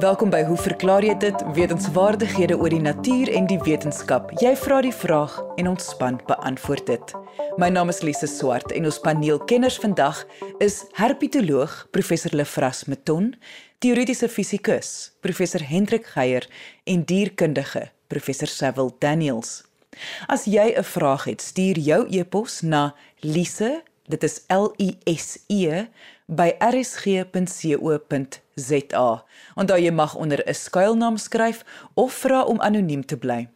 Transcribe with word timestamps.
Welkom 0.00 0.30
by 0.32 0.38
Hoe 0.48 0.56
verklaar 0.56 1.04
jy 1.04 1.12
dit? 1.20 1.42
Wetenskapwaardighede 1.52 2.56
oor 2.56 2.72
die 2.72 2.80
natuur 2.80 3.28
en 3.36 3.44
die 3.50 3.58
wetenskap. 3.60 4.30
Jy 4.40 4.54
vra 4.56 4.78
die 4.80 4.94
vraag 4.96 5.34
en 5.60 5.68
ons 5.74 5.90
span 5.92 6.16
beantwoord 6.24 6.86
dit. 6.88 7.12
My 7.60 7.68
naam 7.68 7.92
is 7.92 8.00
Lise 8.00 8.24
Swart 8.30 8.72
en 8.72 8.88
ons 8.88 9.00
paneelkenners 9.04 9.76
vandag 9.82 10.22
is 10.64 10.86
herpetoloog 10.96 11.74
professor 11.92 12.32
Lefras 12.32 12.86
Meton, 12.88 13.34
teoretiese 13.84 14.30
fisikus 14.32 15.10
professor 15.20 15.60
Hendrik 15.60 16.08
Geier 16.14 16.48
en 16.88 17.04
dierkundige 17.04 17.90
professor 18.08 18.48
Sewil 18.48 18.94
Daniels. 19.04 19.66
As 20.32 20.48
jy 20.48 20.72
'n 20.78 20.84
vraag 20.96 21.28
het, 21.28 21.42
stuur 21.42 21.76
jou 21.76 22.06
e-pos 22.08 22.62
na 22.62 22.94
lise, 23.20 23.82
dit 24.08 24.22
is 24.24 24.40
L 24.48 24.72
I 24.80 24.96
S 25.04 25.44
E 25.48 25.84
by 26.30 26.54
rsg.co.za. 26.62 27.24
Onthou 29.54 29.78
jy 29.78 29.90
mag 29.90 30.14
onder 30.14 30.42
'n 30.46 30.54
skuilnaam 30.54 31.16
skryf 31.16 31.64
of 31.94 32.12
vra 32.12 32.42
om 32.42 32.60
anoniem 32.60 33.06
te 33.06 33.16
bly. 33.16 33.48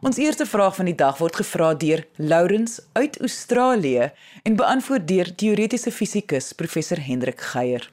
Ons 0.00 0.16
eerste 0.16 0.46
vraag 0.46 0.74
van 0.76 0.84
die 0.90 0.94
dag 0.94 1.18
word 1.18 1.36
gevra 1.36 1.74
deur 1.74 2.06
Lourens 2.16 2.80
uit 2.92 3.20
Australië 3.20 4.10
en 4.42 4.56
beantwoord 4.56 5.08
deur 5.08 5.34
teoretiese 5.34 5.92
fisikus 5.92 6.52
professor 6.52 7.00
Hendrik 7.00 7.40
Geier. 7.40 7.90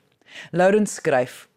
Lourens 0.52 0.94
skryf: 0.94 1.48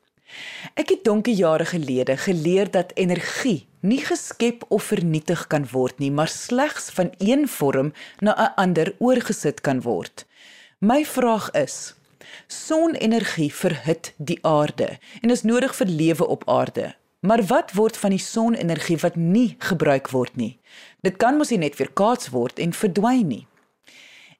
Ek 0.74 0.88
het 0.88 1.04
donkie 1.04 1.34
jare 1.34 1.64
gelede 1.64 2.16
geleer 2.16 2.70
dat 2.70 2.92
energie 2.94 3.66
nie 3.80 4.00
geskep 4.04 4.64
of 4.68 4.90
vernietig 4.90 5.46
kan 5.46 5.66
word 5.72 5.98
nie, 5.98 6.10
maar 6.10 6.28
slegs 6.28 6.90
van 6.90 7.12
een 7.18 7.48
vorm 7.48 7.92
na 8.20 8.34
'n 8.36 8.52
ander 8.56 8.94
oorgesit 8.98 9.60
kan 9.60 9.80
word. 9.80 10.26
My 10.78 11.04
vraag 11.04 11.50
is: 11.50 11.94
Sonenergie 12.46 13.50
verhit 13.54 14.12
die 14.16 14.38
aarde 14.42 14.98
en 15.20 15.30
is 15.30 15.42
nodig 15.42 15.74
vir 15.76 15.86
lewe 15.86 16.26
op 16.26 16.48
aarde. 16.48 16.94
Maar 17.20 17.42
wat 17.50 17.72
word 17.74 17.96
van 17.96 18.14
die 18.14 18.22
sonenergie 18.22 18.98
wat 19.02 19.16
nie 19.16 19.56
gebruik 19.58 20.10
word 20.10 20.36
nie? 20.36 20.58
Dit 21.02 21.16
kan 21.18 21.36
mos 21.36 21.50
nie 21.50 21.58
net 21.58 21.76
weer 21.78 21.90
kaats 21.90 22.30
word 22.30 22.58
en 22.62 22.72
verdwyn 22.72 23.26
nie. 23.26 23.46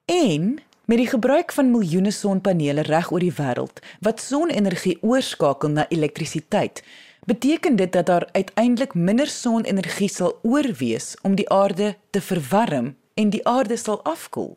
En 0.07 0.59
met 0.89 1.03
die 1.03 1.09
gebruik 1.09 1.53
van 1.53 1.71
miljoene 1.71 2.11
sonpanele 2.15 2.87
reg 2.87 3.11
oor 3.12 3.21
die 3.21 3.35
wêreld 3.35 3.83
wat 4.01 4.23
sonenergie 4.23 4.97
oorskakel 5.03 5.75
na 5.75 5.89
elektrisiteit, 5.89 6.83
beteken 7.29 7.77
dit 7.77 7.93
dat 7.93 8.07
daar 8.07 8.29
uiteindelik 8.33 8.95
minder 8.95 9.27
sonenergie 9.27 10.09
sal 10.09 10.39
oorwees 10.43 11.17
om 11.23 11.34
die 11.34 11.49
aarde 11.51 11.97
te 12.11 12.21
verwarm 12.21 12.95
en 13.15 13.31
die 13.31 13.45
aarde 13.47 13.77
sal 13.77 14.01
afkoel. 14.03 14.57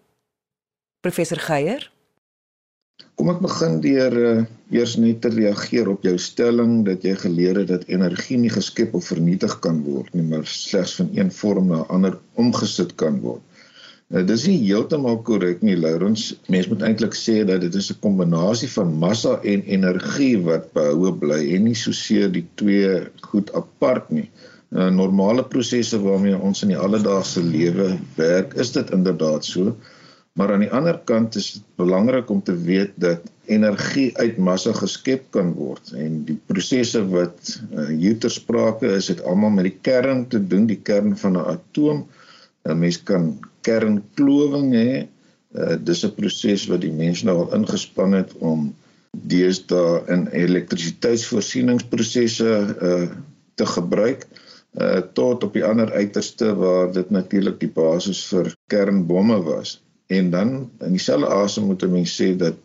Professor 1.01 1.39
Geier 1.39 1.91
Kom 3.21 3.29
ek 3.29 3.43
begin 3.43 3.75
deur 3.83 4.15
uh, 4.17 4.29
eers 4.73 4.95
net 4.97 5.19
te 5.21 5.29
reageer 5.29 5.91
op 5.91 6.07
jou 6.07 6.15
stelling 6.17 6.79
dat 6.87 7.03
jy 7.05 7.11
geleer 7.21 7.59
het 7.59 7.67
dat 7.69 7.83
energie 7.85 8.39
nie 8.41 8.49
geskep 8.49 8.95
of 8.97 9.11
vernietig 9.11 9.53
kan 9.61 9.83
word 9.85 10.09
nie, 10.17 10.23
maar 10.31 10.47
slegs 10.49 10.95
van 10.97 11.11
een 11.13 11.29
vorm 11.35 11.67
na 11.69 11.83
'n 11.83 11.93
ander 11.97 12.17
omgesit 12.41 12.95
kan 13.03 13.19
word. 13.21 13.43
Nou 14.09 14.23
dis 14.25 14.47
nie 14.49 14.57
heeltemal 14.63 15.21
korrek 15.29 15.61
nie, 15.61 15.77
Lourens. 15.77 16.25
Mens 16.49 16.71
moet 16.73 16.81
eintlik 16.89 17.13
sê 17.19 17.37
dat 17.45 17.61
dit 17.61 17.77
is 17.83 17.91
'n 17.93 18.01
kombinasie 18.07 18.71
van 18.79 18.97
massa 19.05 19.37
en 19.53 19.69
energie 19.77 20.41
wat 20.49 20.73
behoue 20.73 21.13
bly 21.13 21.41
en 21.53 21.69
nie 21.69 21.77
so 21.77 21.91
seer 21.91 22.33
die 22.33 22.47
twee 22.55 23.05
goed 23.29 23.53
apart 23.53 24.09
nie. 24.09 24.29
Uh, 24.73 24.89
normale 24.89 25.45
prosesse 25.45 26.01
waarmee 26.09 26.41
ons 26.49 26.63
in 26.63 26.73
die 26.73 26.83
alledaagse 26.89 27.43
lewe 27.43 27.99
werk, 28.17 28.57
is 28.57 28.71
dit 28.71 28.89
inderdaad 28.89 29.45
so. 29.45 29.77
Maar 30.39 30.53
aan 30.53 30.61
die 30.63 30.71
ander 30.71 30.95
kant 31.03 31.35
is 31.35 31.51
dit 31.53 31.63
belangrik 31.75 32.29
om 32.31 32.43
te 32.43 32.55
weet 32.55 32.91
dat 32.95 33.19
energie 33.51 34.17
uit 34.17 34.37
massa 34.37 34.73
geskep 34.73 35.31
kan 35.35 35.53
word 35.57 35.91
en 35.97 36.25
die 36.27 36.37
prosesse 36.47 37.09
wat 37.11 37.61
uh, 37.75 37.87
hier 37.89 38.19
ter 38.23 38.31
sprake 38.31 38.87
is, 38.95 39.07
het 39.11 39.23
almal 39.27 39.51
met 39.57 39.65
die 39.67 39.79
kern 39.83 40.27
te 40.31 40.39
doen, 40.39 40.67
die 40.69 40.79
kern 40.79 41.17
van 41.19 41.33
'n 41.35 41.47
atoom. 41.55 42.07
'n 42.63 42.79
Mens 42.79 43.03
kan 43.03 43.39
kernklowing 43.67 44.71
hê. 44.73 45.07
Uh, 45.51 45.75
dis 45.83 46.05
'n 46.05 46.15
proses 46.15 46.67
wat 46.71 46.81
die 46.81 46.95
mens 46.95 47.23
nou 47.27 47.37
al 47.43 47.53
ingespan 47.59 48.11
het 48.15 48.31
om 48.39 48.75
deesdae 49.11 50.03
in 50.07 50.27
elektrisiteitsvoorsieningsprosesse 50.27 52.75
uh, 52.81 53.07
te 53.59 53.65
gebruik 53.65 54.27
uh, 54.79 55.01
tot 55.13 55.43
op 55.43 55.53
die 55.53 55.65
ander 55.65 55.91
uiterste 55.91 56.55
waar 56.55 56.91
dit 56.91 57.09
natuurlik 57.09 57.59
die 57.59 57.71
basis 57.75 58.23
vir 58.31 58.53
kernbomme 58.71 59.41
was. 59.43 59.81
En 60.11 60.29
dan 60.29 60.53
in 60.83 60.95
dieselfde 60.97 61.27
asem 61.31 61.65
moet 61.69 61.83
'n 61.83 61.91
mens 61.91 62.13
sê 62.19 62.35
dat 62.35 62.55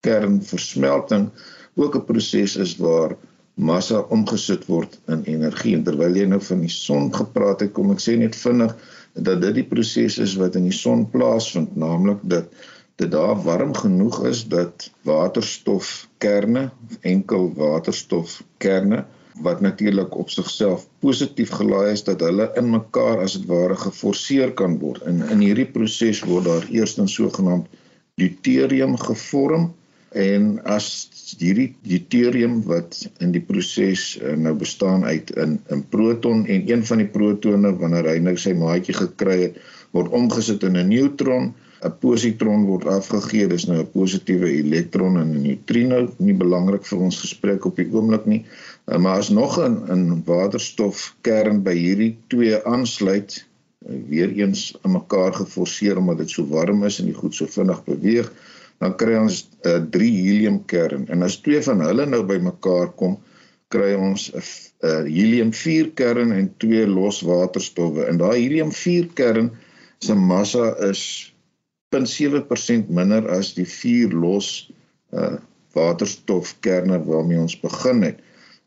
kernversmelting 0.00 1.28
ook 1.74 1.96
'n 1.96 2.04
proses 2.10 2.56
is 2.56 2.76
waar 2.76 3.16
massa 3.54 3.98
omgesit 4.16 4.66
word 4.66 4.98
in 5.06 5.22
energie. 5.24 5.74
En 5.76 5.82
terwyl 5.82 6.16
jy 6.16 6.26
nou 6.28 6.40
van 6.48 6.60
die 6.60 6.72
son 6.72 7.14
gepraat 7.14 7.60
het, 7.64 7.72
kom 7.72 7.92
ek 7.94 8.02
sê 8.04 8.16
net 8.20 8.36
vinnig 8.36 8.72
dat 9.12 9.40
dit 9.40 9.54
die 9.60 9.68
proses 9.74 10.18
is 10.18 10.34
wat 10.40 10.56
in 10.60 10.68
die 10.68 10.78
son 10.78 11.06
plaasvind, 11.10 11.76
naamlik 11.76 12.20
dat 12.22 12.52
dit 13.00 13.10
daar 13.12 13.36
warm 13.44 13.74
genoeg 13.76 14.24
is 14.26 14.44
dat 14.48 14.90
waterstofkerne, 15.08 16.70
enkel 17.00 17.52
waterstofkerne 17.56 19.04
wat 19.44 19.60
natuurlik 19.60 20.16
op 20.16 20.30
sigself 20.30 20.86
positief 21.04 21.50
gelaai 21.50 21.92
is 21.92 22.04
dat 22.04 22.20
hulle 22.24 22.50
in 22.56 22.70
mekaar 22.70 23.20
as 23.24 23.36
dit 23.38 23.48
ware 23.50 23.76
geforseer 23.76 24.52
kan 24.56 24.78
word. 24.78 25.02
En 25.02 25.22
in 25.28 25.42
hierdie 25.44 25.68
proses 25.68 26.22
word 26.24 26.48
daar 26.48 26.68
eerstens 26.72 27.14
sogenaamd 27.14 27.68
deuterium 28.16 28.96
gevorm 28.96 29.74
en 30.16 30.64
as 30.64 30.86
hierdie 31.36 31.74
deuterium 31.84 32.62
wat 32.64 33.02
in 33.20 33.34
die 33.34 33.42
proses 33.44 34.14
uh, 34.22 34.32
nou 34.38 34.54
bestaan 34.56 35.04
uit 35.04 35.32
'n 35.36 35.58
'n 35.68 35.82
proton 35.90 36.46
en 36.46 36.70
een 36.70 36.84
van 36.86 36.98
die 36.98 37.10
protone 37.18 37.76
wanneer 37.76 38.08
hy 38.08 38.18
nou 38.18 38.36
sy 38.36 38.54
maatjie 38.56 38.94
gekry 38.94 39.40
het 39.42 39.58
word 39.92 40.12
omgesit 40.12 40.62
in 40.62 40.76
'n 40.76 40.88
neutron 40.88 41.54
'n 41.84 41.92
positron 42.00 42.62
word 42.68 42.86
afgegee, 42.88 43.48
dis 43.52 43.66
nou 43.68 43.78
'n 43.80 43.90
positiewe 43.92 44.48
elektron 44.60 45.18
en 45.22 45.32
'n 45.32 45.42
neutrino, 45.42 45.98
nie 46.18 46.36
belangrik 46.44 46.86
vir 46.90 47.02
ons 47.08 47.20
gesprek 47.24 47.66
op 47.68 47.76
die 47.76 47.88
oomblik 47.92 48.24
nie. 48.26 48.42
Uh, 48.86 48.96
maar 48.96 49.18
as 49.18 49.28
nog 49.28 49.58
'n 49.60 49.76
'n 49.96 50.22
waterstofkern 50.24 51.62
by 51.62 51.74
hierdie 51.74 52.16
twee 52.32 52.56
aansluit, 52.64 53.36
uh, 53.40 53.98
weer 54.08 54.32
eens 54.32 54.72
aan 54.82 54.92
mekaar 54.92 55.32
geforseer 55.34 55.98
omdat 55.98 56.18
dit 56.18 56.30
so 56.30 56.46
warm 56.46 56.84
is 56.84 57.00
en 57.00 57.12
die 57.12 57.20
goed 57.22 57.34
so 57.34 57.46
vinnig 57.46 57.84
beweeg, 57.84 58.32
dan 58.80 58.96
kry 58.96 59.14
ons 59.20 59.48
'n 59.64 59.68
uh, 59.68 59.84
3 59.90 60.10
heliumkern. 60.28 61.08
En 61.08 61.22
as 61.22 61.40
twee 61.40 61.62
van 61.62 61.80
hulle 61.80 62.06
nou 62.06 62.22
by 62.24 62.38
mekaar 62.38 62.92
kom, 62.96 63.18
kry 63.68 63.94
ons 63.94 64.30
'n 64.32 64.40
uh, 64.40 65.04
helium 65.04 65.52
4 65.52 65.90
kern 65.94 66.32
en 66.32 66.54
twee 66.56 66.86
los 66.86 67.20
waterstowwe. 67.20 68.04
En 68.04 68.16
daai 68.16 68.42
helium 68.42 68.72
4 68.72 69.08
kern 69.14 69.50
se 69.98 70.14
massa 70.14 70.76
is 70.90 71.35
0.7% 71.94 72.88
minder 72.90 73.28
as 73.30 73.54
die 73.54 73.68
vier 73.68 74.14
los 74.14 74.70
uh 75.12 75.36
waterstofkerne 75.76 76.96
waarmee 77.04 77.36
ons 77.36 77.54
begin 77.60 77.98
het. 78.00 78.22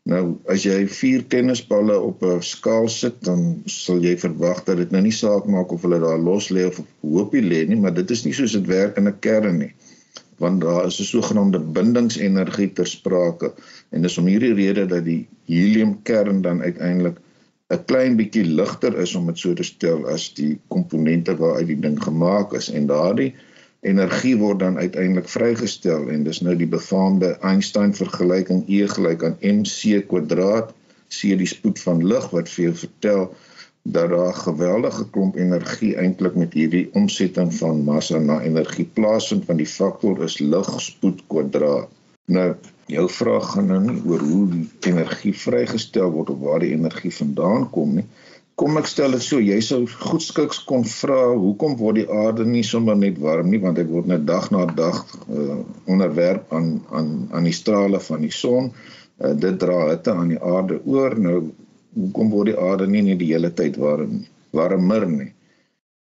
Nou 0.06 0.36
as 0.52 0.62
jy 0.62 0.84
vier 0.88 1.24
tennisballe 1.32 1.96
op 1.98 2.22
'n 2.22 2.42
skaal 2.42 2.88
sit, 2.88 3.16
dan 3.26 3.62
sal 3.66 3.98
jy 3.98 4.14
verwag 4.16 4.62
dat 4.64 4.78
dit 4.78 4.90
nou 4.90 5.02
nie 5.02 5.12
saak 5.12 5.44
maak 5.44 5.72
of 5.72 5.82
hulle 5.82 5.98
daar 6.00 6.22
los 6.22 6.48
lê 6.54 6.68
of 6.68 6.78
op 6.78 6.86
hoopie 7.02 7.42
lê 7.42 7.66
nie, 7.66 7.76
maar 7.76 7.94
dit 7.94 8.10
is 8.10 8.24
nie 8.24 8.32
soos 8.32 8.52
dit 8.52 8.66
werk 8.66 8.96
in 8.96 9.08
'n 9.08 9.18
kern 9.20 9.58
nie. 9.58 9.72
Want 10.38 10.60
daar 10.60 10.86
is 10.86 11.00
'n 11.00 11.10
sogenaamde 11.10 11.58
bindingsenergie 11.58 12.72
ter 12.72 12.86
sprake 12.86 13.52
en 13.90 14.02
dis 14.02 14.18
om 14.18 14.26
hierdie 14.26 14.54
rede 14.54 14.86
dat 14.86 15.04
die 15.04 15.26
heliumkern 15.46 16.42
dan 16.42 16.62
uiteindelik 16.62 17.18
'n 17.70 17.84
klein 17.90 18.16
bietjie 18.18 18.44
ligter 18.60 18.96
is 19.04 19.14
om 19.18 19.26
dit 19.30 19.38
so 19.38 19.54
te 19.54 19.66
stel 19.66 20.06
as 20.14 20.26
die 20.38 20.52
komponente 20.74 21.36
waaruit 21.42 21.68
die 21.72 21.80
ding 21.86 21.98
gemaak 22.02 22.54
is 22.60 22.68
en 22.80 22.88
daardie 22.90 23.30
energie 23.92 24.34
word 24.40 24.58
dan 24.62 24.78
uiteindelik 24.78 25.28
vrygestel 25.34 26.08
en 26.14 26.24
dis 26.24 26.40
nou 26.46 26.56
die 26.62 26.68
befaamde 26.74 27.30
Einstein 27.52 27.94
vergelyking 28.00 28.64
E 28.68 28.88
gelyk 28.94 29.22
aan 29.28 29.38
mc 29.52 30.02
kwadraat 30.10 30.74
c 31.18 31.36
die 31.42 31.48
spoed 31.52 31.80
van 31.86 32.02
lig 32.12 32.26
wat 32.34 32.50
vir 32.54 32.64
jou 32.64 32.74
vertel 32.82 33.24
dat 33.82 34.10
daar 34.10 34.28
'n 34.28 34.42
geweldige 34.42 35.04
klomp 35.10 35.36
energie 35.36 35.94
eintlik 35.96 36.34
met 36.34 36.52
hierdie 36.52 36.90
omsetting 36.92 37.54
van 37.54 37.84
massa 37.84 38.18
na 38.18 38.40
energie 38.42 38.88
plaasvind 38.98 39.46
want 39.46 39.58
die 39.58 39.72
faktor 39.78 40.22
is 40.24 40.38
ligspoed 40.38 41.22
kwadraat. 41.26 41.88
Nou 42.26 42.54
jou 42.90 43.06
vraag 43.10 43.52
gaan 43.54 43.70
nou 43.70 43.78
nie 43.84 44.00
oor 44.08 44.22
hoe 44.24 44.64
energie 44.88 45.32
vrygestel 45.36 46.10
word 46.14 46.32
of 46.34 46.42
waar 46.44 46.64
die 46.64 46.74
energie 46.74 47.12
vandaan 47.14 47.68
kom 47.74 47.96
nie. 47.98 48.06
Kom 48.60 48.76
ek 48.76 48.90
stel 48.90 49.14
dit 49.16 49.24
so, 49.24 49.40
jy 49.40 49.56
sou 49.64 49.78
goedskiks 49.88 50.60
kon 50.68 50.84
vra 50.84 51.20
hoekom 51.30 51.78
word 51.80 52.02
die 52.02 52.08
aarde 52.22 52.44
nie 52.44 52.64
sommer 52.66 52.98
net 52.98 53.16
warm 53.22 53.48
nie 53.52 53.60
want 53.62 53.80
dit 53.80 53.88
word 53.88 54.10
net 54.10 54.26
dag 54.28 54.50
na 54.52 54.66
dag 54.66 55.00
uh, 55.30 55.62
onderwerp 55.88 56.52
aan 56.52 56.74
aan 56.92 57.10
aan 57.32 57.48
die 57.48 57.56
strale 57.56 58.02
van 58.04 58.26
die 58.26 58.34
son. 58.34 58.72
Uh, 59.16 59.32
dit 59.32 59.56
dra 59.62 59.78
hitte 59.88 60.12
aan 60.12 60.34
die 60.34 60.42
aarde 60.52 60.82
oor. 60.84 61.16
Nou 61.16 61.38
hoekom 61.96 62.34
word 62.34 62.52
die 62.52 62.60
aarde 62.60 62.90
nie 62.90 63.06
net 63.08 63.22
die 63.22 63.32
hele 63.32 63.52
tyd 63.54 63.80
warm 63.80 64.24
warmer 64.52 65.06
nie? 65.08 65.30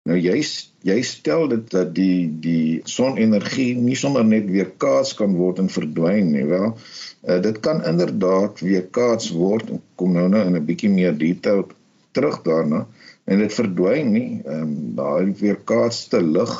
Nou 0.08 0.16
jy 0.20 0.36
jy 0.84 0.96
stel 1.08 1.46
dit 1.48 1.70
dat 1.72 1.94
die 1.96 2.26
die 2.46 2.80
sonenergie 2.94 3.70
nie 3.80 3.96
sommer 3.96 4.26
net 4.28 4.50
weer 4.52 4.68
kaats 4.84 5.14
kan 5.16 5.32
word 5.38 5.62
en 5.62 5.70
verdwyn 5.72 6.28
nie. 6.34 6.44
Wel, 6.50 6.74
uh, 6.74 7.38
dit 7.46 7.60
kan 7.64 7.80
inderdaad 7.88 8.60
weer 8.60 8.84
kaats 8.98 9.30
word. 9.32 9.72
Kom 9.96 10.12
nou 10.18 10.26
nou 10.28 10.42
in 10.44 10.58
'n 10.60 10.66
bietjie 10.68 10.92
meer 10.92 11.16
detail 11.16 11.64
terug 12.12 12.42
daarna 12.44 12.84
en 13.24 13.40
dit 13.40 13.56
verdwyn 13.60 14.12
nie. 14.12 14.28
Ehm 14.44 14.62
um, 14.62 14.76
daai 15.00 15.32
weer 15.40 15.56
kaatste 15.72 16.20
lig 16.20 16.54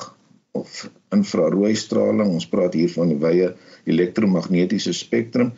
of 0.57 0.89
infrarooi 1.13 1.75
straling. 1.77 2.33
Ons 2.33 2.49
praat 2.49 2.75
hier 2.75 2.89
van 2.97 3.13
die 3.13 3.21
wye 3.21 3.53
elektromagnetiese 3.85 4.97
spektrum 4.97 5.53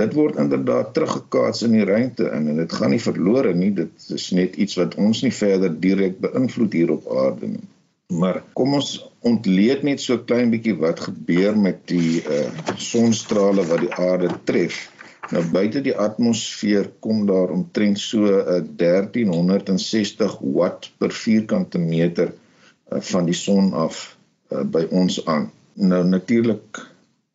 dit 0.00 0.14
word 0.16 0.38
inderdaad 0.40 0.94
teruggekaats 0.96 1.64
in 1.66 1.76
die 1.76 1.86
ruimte 1.88 2.28
in 2.36 2.48
en 2.52 2.62
dit 2.62 2.72
gaan 2.78 2.94
nie 2.94 3.02
verlore 3.02 3.52
nie. 3.56 3.70
Dit 3.76 4.08
is 4.16 4.30
net 4.36 4.56
iets 4.56 4.78
wat 4.80 4.96
ons 5.00 5.22
nie 5.24 5.34
verder 5.34 5.74
direk 5.84 6.18
beïnvloed 6.24 6.76
hier 6.78 6.94
op 6.96 7.08
aarde 7.24 7.54
nie. 7.54 7.66
Maar 8.10 8.40
kom 8.58 8.74
ons 8.74 8.96
ontleed 9.26 9.84
net 9.86 10.02
so 10.02 10.18
klein 10.26 10.50
bietjie 10.50 10.74
wat 10.80 11.02
gebeur 11.06 11.58
met 11.58 11.84
die 11.90 12.22
uh, 12.24 12.46
sonstrale 12.80 13.62
wat 13.68 13.84
die 13.84 13.92
aarde 13.94 14.32
tref. 14.48 14.88
Nou 15.30 15.44
buite 15.52 15.82
die 15.86 15.94
atmosfeer 15.94 16.88
kom 17.04 17.22
daar 17.28 17.52
omtrent 17.54 18.00
so 18.02 18.26
'n 18.26 18.64
uh, 18.64 18.64
1360 18.82 20.38
watt 20.58 20.90
per 20.98 21.14
vierkante 21.14 21.78
meter 21.78 22.32
uh, 22.32 23.00
van 23.12 23.30
die 23.30 23.36
son 23.36 23.72
af 23.72 24.16
uh, 24.50 24.64
by 24.64 24.86
ons 24.90 25.20
aan. 25.26 25.50
Nou 25.74 26.04
natuurlik 26.04 26.89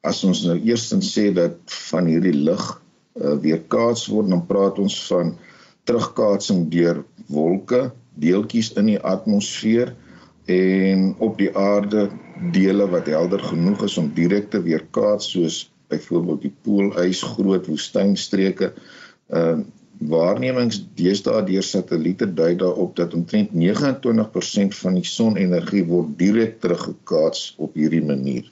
as 0.05 0.23
ons 0.27 0.45
nou 0.47 0.55
eerstens 0.61 1.11
sê 1.15 1.29
dat 1.33 1.57
van 1.89 2.07
hierdie 2.09 2.35
lig 2.35 2.63
uh, 2.71 3.35
weer 3.41 3.61
kaats 3.71 4.07
word 4.11 4.31
dan 4.31 4.45
praat 4.49 4.79
ons 4.81 4.97
van 5.09 5.35
terugkaatsing 5.89 6.65
deur 6.73 7.03
wolke 7.31 7.89
deeltjies 8.21 8.71
in 8.79 8.93
die 8.93 8.99
atmosfeer 9.01 9.93
en 10.51 11.07
op 11.25 11.39
die 11.41 11.51
aarde 11.57 12.09
dele 12.53 12.87
wat 12.91 13.09
helder 13.09 13.41
genoeg 13.41 13.85
is 13.87 13.97
om 14.01 14.11
direk 14.17 14.51
te 14.53 14.61
weerkaats 14.61 15.31
soos 15.33 15.63
byvoorbeeld 15.89 16.45
die 16.45 16.53
poolys 16.65 17.23
groot 17.35 17.67
woestynstreke. 17.71 18.73
Uh 19.29 19.57
waarnemings 19.95 20.81
deesdae 20.99 21.39
deur 21.47 21.63
satelliete 21.63 22.25
dui 22.35 22.49
daarop 22.59 22.97
dat 22.99 23.13
omtrent 23.15 23.53
29% 23.55 24.75
van 24.75 24.97
die 24.99 25.05
sonenergie 25.07 25.85
word 25.87 26.09
direk 26.19 26.57
teruggekaats 26.59 27.53
op 27.63 27.77
hierdie 27.79 28.03
manier 28.03 28.49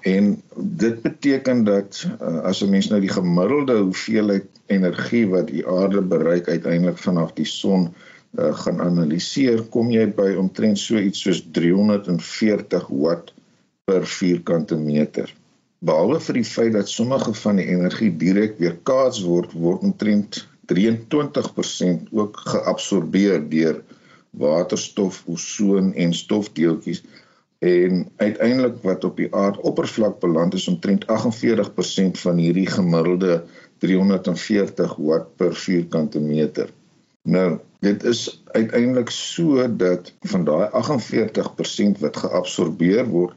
En 0.00 0.42
dit 0.56 1.02
beteken 1.02 1.64
dat 1.64 2.06
uh, 2.22 2.40
as 2.48 2.62
'n 2.62 2.70
mens 2.70 2.88
nou 2.88 3.00
die 3.00 3.12
gemiddelde 3.12 3.76
hoeveelheid 3.76 4.46
energie 4.66 5.26
wat 5.28 5.46
die 5.46 5.66
aarde 5.66 6.02
bereik 6.02 6.48
uiteindelik 6.48 6.98
vanaf 6.98 7.32
die 7.32 7.44
son 7.46 7.92
uh, 8.38 8.54
gaan 8.54 8.80
analiseer, 8.80 9.62
kom 9.62 9.90
jy 9.90 10.06
by 10.14 10.34
omtrent 10.40 10.78
so 10.78 10.96
iets 10.96 11.20
soos 11.20 11.42
340 11.52 12.88
watt 12.88 13.34
per 13.84 14.06
vierkante 14.06 14.76
meter. 14.76 15.34
Behalwe 15.78 16.20
vir 16.20 16.34
die 16.34 16.44
feit 16.44 16.72
dat 16.72 16.88
sommige 16.88 17.34
van 17.34 17.56
die 17.56 17.66
energie 17.66 18.16
direk 18.16 18.58
weerkaats 18.58 19.22
word, 19.24 19.52
word 19.52 19.82
omtrent 19.82 20.46
23% 20.72 22.12
ook 22.12 22.36
geabsorbeer 22.36 23.48
deur 23.48 23.82
waterstof, 24.30 25.24
ozon 25.26 25.92
en 25.94 26.12
stofdeeltjies 26.14 27.02
en 27.60 28.08
uiteindelik 28.16 28.78
wat 28.82 29.04
op 29.04 29.16
die 29.20 29.28
aardoppervlak 29.36 30.20
beland 30.20 30.54
is 30.56 30.68
omtrent 30.68 31.04
48% 31.04 32.20
van 32.22 32.36
hierdie 32.40 32.66
gemiddelde 32.66 33.42
340 33.84 34.94
watt 34.96 35.34
per 35.36 35.54
vierkante 35.56 36.20
meter. 36.20 36.70
Nou, 37.22 37.58
dit 37.84 38.04
is 38.04 38.42
uiteindelik 38.52 39.10
so 39.12 39.66
dat 39.76 40.12
van 40.32 40.44
daai 40.44 40.68
48% 40.72 42.00
wat 42.00 42.16
geabsorbeer 42.16 43.04
word, 43.12 43.36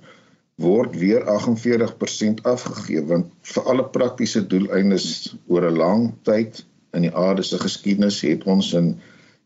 word 0.56 0.96
weer 0.96 1.28
48% 1.28 2.44
afgegee 2.48 3.04
want 3.12 3.32
vir 3.42 3.68
alle 3.68 3.86
praktiese 3.92 4.46
doeleindes 4.48 5.36
oor 5.48 5.68
'n 5.68 5.78
lang 5.78 6.14
tyd 6.24 6.64
in 6.94 7.02
die 7.02 7.16
aarde 7.16 7.44
se 7.44 7.60
geskiedenis 7.60 8.22
het 8.22 8.44
ons 8.44 8.72
'n 8.76 8.96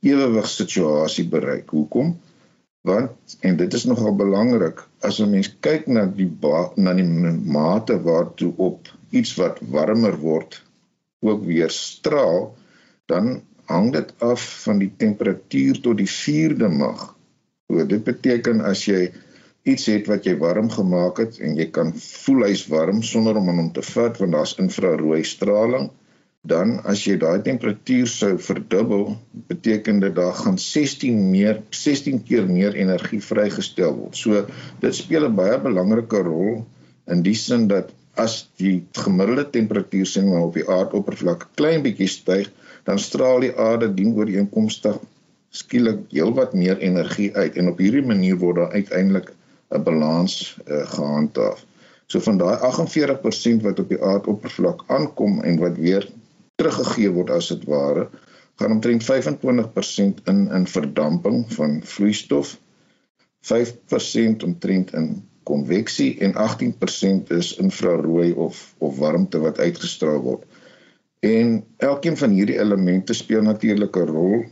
ewewig 0.06 0.47
situasie 0.47 1.25
bereik. 1.25 1.69
Hoekom? 1.69 2.18
Want 2.81 3.38
en 3.41 3.57
dit 3.57 3.74
is 3.74 3.85
nogal 3.89 4.15
belangrik 4.15 4.83
as 5.07 5.19
'n 5.19 5.29
mens 5.29 5.50
kyk 5.59 5.88
na 5.88 6.06
die 6.06 6.29
na 6.75 6.94
die 6.94 7.09
mate 7.57 8.01
waartoe 8.01 8.53
op 8.57 8.88
iets 9.09 9.35
wat 9.35 9.59
warmer 9.59 10.18
word 10.19 10.63
ook 11.19 11.44
weer 11.44 11.69
straal 11.69 12.56
dan 13.06 13.41
hang 13.68 13.91
dit 13.94 14.13
af 14.24 14.63
van 14.63 14.79
die 14.79 14.91
temperatuur 14.97 15.79
tot 15.81 15.97
die 15.97 16.09
4de 16.09 16.69
mag. 16.71 17.15
So 17.68 17.85
dit 17.85 18.03
beteken 18.03 18.62
as 18.63 18.85
jy 18.88 19.12
iets 19.68 19.89
het 19.91 20.07
wat 20.07 20.27
jy 20.27 20.38
warm 20.39 20.69
gemaak 20.71 21.19
het 21.19 21.39
en 21.44 21.57
jy 21.59 21.68
kan 21.75 21.91
voel 22.00 22.45
hy's 22.47 22.63
warm 22.71 23.01
sonder 23.03 23.35
om 23.35 23.50
hom 23.51 23.71
te 23.75 23.83
vat 23.83 24.19
want 24.21 24.35
daar's 24.38 24.56
infrarooi 24.63 25.24
straling 25.27 25.89
dan 26.48 26.78
as 26.88 27.04
jy 27.08 27.18
daai 27.20 27.42
temperatuur 27.44 28.08
sou 28.08 28.32
verdubbel, 28.40 29.18
beteken 29.52 30.00
dit 30.04 30.16
daar 30.16 30.36
gaan 30.38 30.58
16 30.62 31.20
meer 31.32 31.62
16 31.76 32.24
keer 32.28 32.48
meer 32.48 32.78
energie 32.80 33.20
vrygestel 33.24 33.96
word. 33.98 34.16
So 34.16 34.46
dit 34.82 34.96
speel 34.96 35.28
'n 35.28 35.36
baie 35.36 35.58
belangrike 35.60 36.24
rol 36.24 36.66
in 37.08 37.24
die 37.24 37.36
sin 37.36 37.68
dat 37.68 37.92
as 38.16 38.48
die 38.58 38.86
gemiddelde 38.98 39.46
temperatuur 39.50 40.06
sien 40.06 40.30
maar 40.30 40.48
op 40.48 40.56
die 40.58 40.68
aardoppervlak 40.68 41.48
klein 41.56 41.84
bietjie 41.84 42.10
styg, 42.10 42.50
dan 42.88 43.00
straal 43.00 43.44
die 43.46 43.54
aarde 43.54 43.94
dien 43.94 44.16
ooreenkomstig 44.16 44.98
skielik 45.50 46.00
heelwat 46.12 46.54
meer 46.54 46.80
energie 46.80 47.32
uit 47.36 47.58
en 47.58 47.72
op 47.72 47.82
hierdie 47.82 48.06
manier 48.06 48.38
word 48.42 48.62
daar 48.62 48.72
uiteindelik 48.72 49.34
'n 49.72 49.84
balans 49.84 50.58
uh, 50.68 50.86
gehandhaaf. 50.96 51.66
So 52.08 52.20
van 52.24 52.38
daai 52.40 52.56
48% 52.56 53.64
wat 53.68 53.80
op 53.80 53.90
die 53.90 54.02
aardoppervlak 54.02 54.84
aankom 54.88 55.42
en 55.44 55.60
wat 55.60 55.76
weer 55.76 56.08
teruggegee 56.57 57.09
word 57.13 57.33
as 57.38 57.51
dit 57.54 57.65
ware 57.69 58.09
gaan 58.57 58.77
omtrent 58.77 59.06
25% 59.06 60.24
in 60.33 60.45
in 60.59 60.69
verdamping 60.75 61.44
van 61.54 61.81
vloeistof 61.95 62.57
5% 63.48 64.44
omtrent 64.44 64.94
in 64.94 65.09
konveksie 65.48 66.18
en 66.19 66.33
18% 66.36 67.31
is 67.38 67.56
infrarooi 67.63 68.31
of 68.33 68.75
of 68.77 68.98
warmte 68.98 69.39
wat 69.39 69.59
uitgestraal 69.59 70.19
word. 70.21 70.44
En 71.19 71.63
elkeen 71.77 72.18
van 72.18 72.36
hierdie 72.36 72.60
elemente 72.60 73.13
speel 73.13 73.42
natuurlik 73.42 73.95
'n 73.98 74.12
rol 74.12 74.45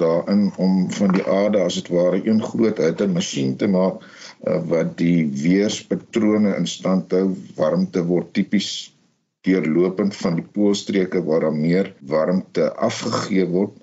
daarin 0.00 0.50
om 0.56 0.90
van 0.92 1.12
die 1.16 1.26
aarde 1.26 1.60
as 1.64 1.74
dit 1.74 1.88
ware 1.88 2.20
een 2.24 2.42
groot 2.42 2.78
hitte 2.78 3.06
masjien 3.08 3.56
te 3.56 3.66
maak 3.66 4.02
uh, 4.02 4.58
wat 4.72 4.96
die 4.98 5.30
weerspatrone 5.42 6.56
in 6.56 6.66
stand 6.66 7.12
hou. 7.12 7.36
Warmte 7.56 8.04
word 8.04 8.32
tipies 8.32 8.92
deurlopend 9.46 10.16
van 10.16 10.36
die 10.38 10.46
poolstreke 10.54 11.22
waar 11.24 11.46
daar 11.46 11.56
meer 11.56 11.94
warmte 12.12 12.72
afgegee 12.74 13.46
word. 13.48 13.76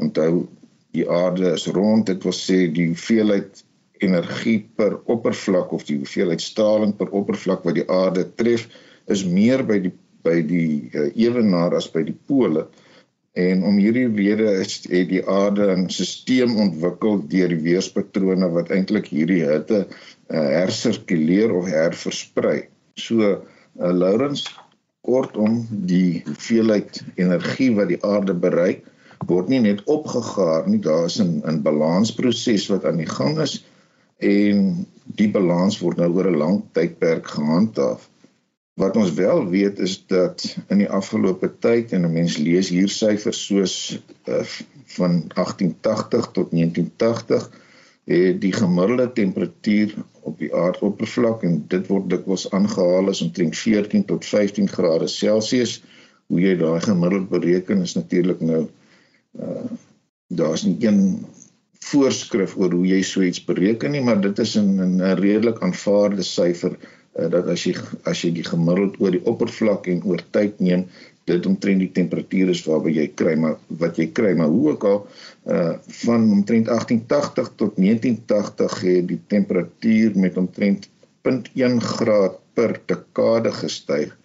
Onthou 0.00 0.46
die 0.96 1.06
aarde 1.10 1.54
is 1.54 1.66
rond, 1.66 2.06
dit 2.06 2.22
wil 2.26 2.36
sê 2.36 2.66
die 2.72 2.90
hoeveelheid 2.90 3.64
energie 4.04 4.58
per 4.76 4.96
oppervlak 5.12 5.72
of 5.76 5.84
die 5.88 5.98
hoeveelheid 6.00 6.42
straling 6.42 6.94
per 6.96 7.12
oppervlak 7.16 7.66
wat 7.68 7.76
die 7.76 7.88
aarde 7.92 8.24
tref 8.40 8.66
is 9.12 9.24
meer 9.24 9.64
by 9.66 9.80
die 9.86 9.92
by 10.20 10.40
die 10.44 10.90
uh, 10.92 11.06
ewenaar 11.16 11.72
as 11.78 11.86
by 11.88 12.02
die 12.04 12.16
pole. 12.28 12.66
En 13.40 13.62
om 13.64 13.78
hierdie 13.80 14.08
rede 14.10 14.50
is 14.60 14.82
het 14.90 15.08
die 15.08 15.22
aarde 15.24 15.70
'n 15.72 15.86
stelsel 15.88 16.58
ontwikkel 16.60 17.22
deur 17.32 17.48
die 17.54 17.62
weerspatrone 17.64 18.50
wat 18.52 18.72
eintlik 18.74 19.08
hierdie 19.14 19.40
hitte 19.46 19.86
uh, 19.86 20.48
hersirkuleer 20.58 21.54
of 21.56 21.70
herversprei. 21.72 22.68
So 23.00 23.30
uh, 23.30 23.92
Lawrence 24.02 24.44
Kortom, 25.00 25.66
die 25.70 26.22
hoeveelheid 26.26 27.02
energie 27.16 27.70
wat 27.74 27.88
die 27.88 28.00
aarde 28.04 28.34
bereik, 28.34 28.84
word 29.28 29.48
nie 29.52 29.60
net 29.64 29.82
opgegaar 29.84 30.68
nie, 30.68 30.80
daar 30.80 31.06
is 31.08 31.20
'n 31.20 31.42
'n 31.44 31.62
balansproses 31.62 32.68
wat 32.72 32.84
aan 32.84 33.00
die 33.00 33.12
gang 33.18 33.38
is 33.40 33.64
en 34.20 34.86
die 35.16 35.30
balans 35.30 35.78
word 35.80 35.96
nou 36.00 36.10
oor 36.14 36.28
'n 36.30 36.40
lang 36.42 36.62
tydperk 36.72 37.26
gehandhaaf. 37.26 38.08
Wat 38.80 38.96
ons 38.96 39.12
wel 39.12 39.48
weet 39.48 39.78
is 39.78 40.06
dat 40.06 40.56
in 40.68 40.78
die 40.78 40.88
afgelope 40.88 41.50
tyd 41.58 41.92
en 41.92 42.04
'n 42.04 42.12
mens 42.12 42.36
lees 42.36 42.68
hier 42.68 42.88
syfers 42.88 43.46
soos 43.46 43.74
uh, 44.28 44.44
van 44.96 45.24
1880 45.34 46.30
tot 46.32 46.50
1980 46.50 47.50
het 48.04 48.40
die 48.40 48.52
gemiddelde 48.52 49.12
temperatuur 49.12 49.94
op 50.28 50.38
die 50.38 50.50
aardoppervlak 50.54 51.42
en 51.48 51.64
dit 51.72 51.86
word 51.92 52.10
dikwels 52.10 52.46
aangehaal 52.56 53.08
as 53.12 53.22
omtrent 53.24 53.56
14 53.56 54.04
tot 54.04 54.24
15 54.24 54.68
grade 54.68 55.08
Celsius. 55.08 55.80
Hoe 56.30 56.40
jy 56.40 56.56
daai 56.60 56.80
gemiddeld 56.84 57.28
bereken 57.28 57.82
is 57.82 57.96
natuurlik 57.98 58.40
nou 58.40 58.66
uh 59.38 59.70
daar's 60.30 60.62
nie 60.62 60.76
een 60.78 61.26
voorskrif 61.82 62.52
oor 62.56 62.70
hoe 62.76 62.86
jy 62.86 63.00
so 63.02 63.22
iets 63.26 63.40
bereken 63.44 63.90
nie, 63.90 64.02
maar 64.06 64.20
dit 64.20 64.38
is 64.38 64.56
'n 64.58 64.78
'n 64.78 65.14
redelik 65.18 65.62
aanvaarde 65.62 66.22
syfer 66.22 66.76
uh, 67.18 67.28
dat 67.30 67.46
as 67.46 67.64
jy 67.64 67.74
as 68.04 68.22
jy 68.22 68.30
die 68.36 68.44
gemiddeld 68.44 69.00
oor 69.00 69.10
die 69.10 69.24
oppervlak 69.32 69.86
en 69.86 70.04
oor 70.04 70.22
tyd 70.30 70.60
neem, 70.60 70.86
dit 71.30 71.46
omtrent 71.46 71.82
die 71.84 71.92
temperatuur 71.96 72.52
is 72.54 72.62
waarby 72.66 72.94
jy 72.98 73.06
kry 73.22 73.34
maar 73.40 73.56
wat 73.82 73.98
jy 74.00 74.08
kry 74.20 74.32
maar 74.38 74.52
hoe 74.52 74.74
ook 74.74 74.86
al 74.92 75.00
uh 75.56 75.74
van 76.02 76.26
omtrent 76.36 76.70
1880 76.72 77.52
tot 77.62 77.76
1980 77.76 78.80
het 78.86 79.08
die 79.14 79.20
temperatuur 79.34 80.18
met 80.26 80.36
omtrent 80.44 80.90
0.1 81.28 81.82
graad 81.94 82.38
per 82.54 82.80
dekade 82.92 83.52
gestyg 83.62 84.16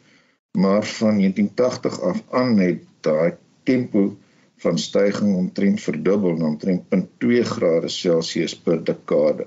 maar 0.56 0.86
van 0.86 1.18
1980 1.20 2.02
af 2.02 2.24
aan 2.30 2.58
het 2.60 2.84
daai 3.02 3.34
tempo 3.64 4.18
van 4.58 4.78
stygings 4.80 5.38
omtrent 5.38 5.82
verdubbel 5.82 6.36
na 6.36 6.46
omtrent 6.46 6.84
0.2 6.96 7.42
grade 7.44 7.88
Celsius 7.88 8.56
per 8.56 8.84
dekade. 8.84 9.46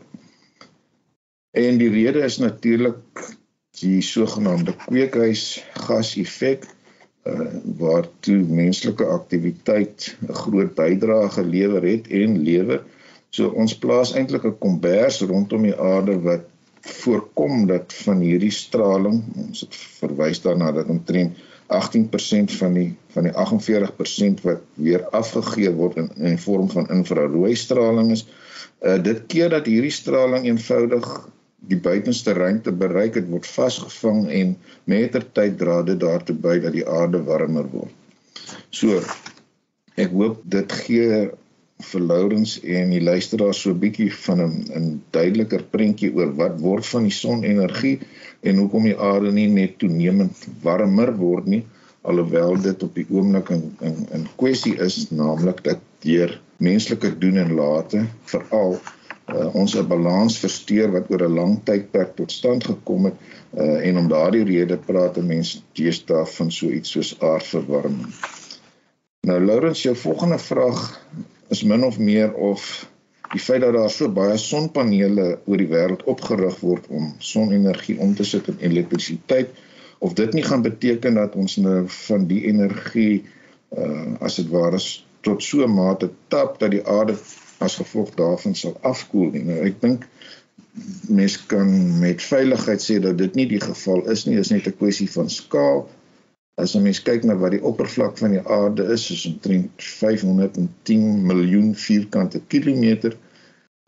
En 1.50 1.78
die 1.80 1.90
rede 1.90 2.20
is 2.22 2.38
natuurlik 2.38 3.22
die 3.80 4.02
sogenaamde 4.02 4.74
kweekhuisgas-effek 4.84 6.66
uh, 7.28 7.48
waartoe 7.78 8.38
menslike 8.60 9.04
aktiwiteit 9.04 10.16
'n 10.28 10.32
groot 10.42 10.74
bydrae 10.74 11.28
gelewer 11.28 11.82
het 11.82 12.08
en 12.08 12.38
lewer. 12.42 12.82
So 13.30 13.48
ons 13.48 13.78
plaas 13.78 14.14
eintlik 14.14 14.44
'n 14.44 14.58
kombers 14.58 15.20
rondom 15.20 15.62
die 15.62 15.76
aarde 15.76 16.20
wat 16.20 16.46
voorkom 16.80 17.66
dat 17.66 17.92
van 17.92 18.20
hierdie 18.20 18.54
straling, 18.54 19.22
ons 19.36 19.60
het 19.60 19.74
verwys 20.00 20.40
daarna 20.42 20.72
dat 20.72 20.88
omtrent 20.88 21.36
18% 21.68 22.52
van 22.56 22.72
die 22.72 22.96
van 23.12 23.22
die 23.28 23.32
48% 23.32 24.40
wat 24.42 24.60
weer 24.74 25.04
afgegee 25.04 25.70
word 25.70 25.96
in 25.96 26.10
in 26.16 26.36
die 26.36 26.44
vorm 26.44 26.70
van 26.70 26.88
infrarooi 26.88 27.56
straling 27.56 28.10
is. 28.10 28.26
Uh 28.80 29.02
dit 29.02 29.26
keer 29.26 29.50
dat 29.50 29.66
hierdie 29.66 29.92
straling 29.92 30.46
eenvoudig 30.46 31.28
die 31.66 31.78
buitenste 31.82 32.32
ruimte 32.32 32.72
bereik 32.72 33.18
het 33.18 33.28
word 33.28 33.46
vasgevang 33.46 34.28
en 34.30 34.54
mettertyd 34.84 35.58
dra 35.58 35.82
dit 35.82 35.98
daartoe 36.00 36.36
by 36.36 36.58
dat 36.62 36.72
die 36.76 36.86
aarde 36.86 37.22
warmer 37.26 37.66
word. 37.72 37.92
So 38.70 39.02
ek 39.98 40.14
hoop 40.14 40.42
dit 40.44 40.72
gee 40.84 41.28
vir 41.88 42.02
Lourens 42.02 42.56
en 42.62 42.90
die 42.90 43.02
luisteraars 43.02 43.60
so 43.62 43.70
'n 43.70 43.80
bietjie 43.82 44.10
van 44.26 44.40
'n 44.42 44.54
'n 44.78 44.86
duideliker 45.16 45.62
prentjie 45.74 46.14
oor 46.14 46.32
wat 46.40 46.60
word 46.60 46.86
van 46.86 47.02
die 47.06 47.16
sonenergie 47.18 47.98
en 48.42 48.58
hoekom 48.62 48.84
die 48.90 48.98
aarde 49.10 49.32
nie 49.32 49.48
net 49.48 49.78
toenemend 49.78 50.46
warmer 50.62 51.12
word 51.16 51.46
nie 51.46 51.64
alhoewel 52.02 52.56
dit 52.62 52.82
op 52.82 52.94
die 52.94 53.06
oomblik 53.10 53.50
in 53.50 53.64
in 53.88 53.96
in 54.18 54.26
kwessie 54.36 54.74
is 54.86 55.10
naamlik 55.10 55.62
dat 55.64 55.80
deur 56.04 56.40
menslike 56.56 57.18
doen 57.18 57.36
en 57.36 57.54
late 57.54 58.06
veral 58.32 58.78
uh, 59.34 59.54
ons 59.54 59.74
'n 59.76 59.86
balans 59.88 60.38
versteur 60.38 60.92
wat 60.92 61.10
oor 61.10 61.22
'n 61.28 61.34
lang 61.34 61.54
tydperk 61.64 62.16
tot 62.16 62.32
stand 62.32 62.64
gekom 62.64 63.04
het 63.04 63.16
uh, 63.54 63.86
en 63.88 63.98
om 63.98 64.08
daardie 64.08 64.44
rede 64.44 64.76
praat 64.76 65.16
'n 65.16 65.26
mens 65.26 65.62
deesdae 65.72 66.26
van 66.26 66.50
so 66.50 66.68
iets 66.68 66.90
soos 66.90 67.16
aardverwarming. 67.20 68.12
Nou 69.20 69.44
Laurens, 69.44 69.82
jou 69.82 69.96
volgende 69.96 70.38
vraag 70.38 71.00
is 71.48 71.62
min 71.62 71.84
of 71.84 71.98
meer 71.98 72.32
of 72.34 72.88
die 73.32 73.40
feit 73.40 73.60
dat 73.60 73.72
daar 73.72 73.90
so 73.90 74.08
baie 74.08 74.36
sonpanele 74.36 75.40
oor 75.44 75.60
die 75.60 75.68
wêreld 75.68 76.04
opgerig 76.04 76.60
word 76.60 76.86
om 76.88 77.10
sonenergie 77.18 77.98
om 77.98 78.14
te 78.14 78.24
sit 78.24 78.48
in 78.48 78.62
elektrisiteit 78.70 79.50
of 79.98 80.14
dit 80.14 80.32
nie 80.32 80.44
gaan 80.46 80.62
beteken 80.62 81.14
dat 81.14 81.34
ons 81.34 81.56
nou 81.56 81.82
van 81.88 82.24
die 82.30 82.44
energie 82.48 83.24
uh, 83.76 84.14
as 84.24 84.38
dit 84.40 84.48
ware 84.48 84.80
tot 85.20 85.42
so 85.42 85.66
'n 85.66 85.74
mate 85.74 86.10
tap 86.28 86.58
dat 86.58 86.70
die 86.70 86.84
aarde 86.86 87.18
as 87.58 87.76
gevolg 87.80 88.14
daarvan 88.18 88.54
sal 88.54 88.76
afkoel 88.86 89.30
nie. 89.34 89.44
Nou 89.48 89.58
ek 89.66 89.80
dink 89.82 90.06
mense 91.08 91.46
kan 91.50 91.70
met 91.98 92.22
veiligheid 92.22 92.82
sê 92.82 92.98
dat 93.02 93.18
dit 93.18 93.34
nie 93.34 93.46
die 93.50 93.60
geval 93.62 94.04
is 94.12 94.26
nie, 94.26 94.38
is 94.38 94.50
net 94.54 94.66
'n 94.66 94.76
kwessie 94.80 95.10
van 95.10 95.30
skaal. 95.30 95.88
As 96.58 96.74
'n 96.74 96.82
mens 96.82 97.02
kyk 97.02 97.24
na 97.24 97.34
wat 97.38 97.54
die 97.54 97.62
oppervlak 97.62 98.18
van 98.18 98.30
die 98.30 98.46
aarde 98.46 98.84
is, 98.94 99.10
is 99.10 99.26
omtrent 99.26 99.70
510 99.76 101.26
miljoen 101.26 101.74
vierkante 101.74 102.40
kilometer 102.46 103.16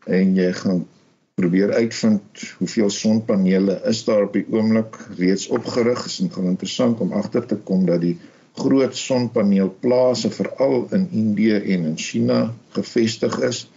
en 0.06 0.34
jy 0.34 0.52
gaan 0.52 0.86
probeer 1.34 1.72
uitvind 1.72 2.22
hoeveel 2.58 2.90
sonpanele 2.90 3.80
is 3.84 4.04
daar 4.04 4.22
op 4.22 4.32
die 4.32 4.46
oomblik 4.50 4.96
reeds 5.16 5.48
opgerig. 5.48 6.02
Dit 6.02 6.12
is 6.12 6.20
interessant 6.20 7.00
om 7.00 7.12
agter 7.12 7.46
te 7.46 7.56
kom 7.56 7.86
dat 7.86 8.00
die 8.00 8.18
groot 8.54 8.97
sonpaneelplase 8.97 10.30
veral 10.30 10.87
in 10.97 11.09
Indië 11.11 11.54
en 11.54 11.85
in 11.92 11.99
China 11.99 12.54
gevestig 12.76 13.38
is. 13.40 13.71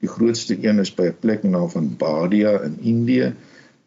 Die 0.00 0.08
grootste 0.08 0.58
een 0.60 0.78
is 0.78 0.94
by 0.94 1.08
'n 1.10 1.16
plek 1.20 1.42
in 1.42 1.50
naam 1.50 1.70
van 1.70 1.96
Badia 1.96 2.60
in 2.60 2.78
Indië. 2.80 3.34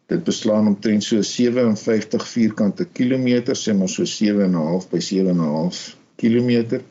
Dit 0.06 0.24
beslaan 0.24 0.66
omtrent 0.66 1.04
so 1.04 1.22
57 1.22 2.28
vierkante 2.28 2.84
kilometer, 2.84 3.56
sê 3.56 3.76
maar 3.76 3.88
so 3.88 4.04
7.5 4.04 4.88
by 4.90 5.00
7.5 5.00 5.96
kilometer 6.16 6.82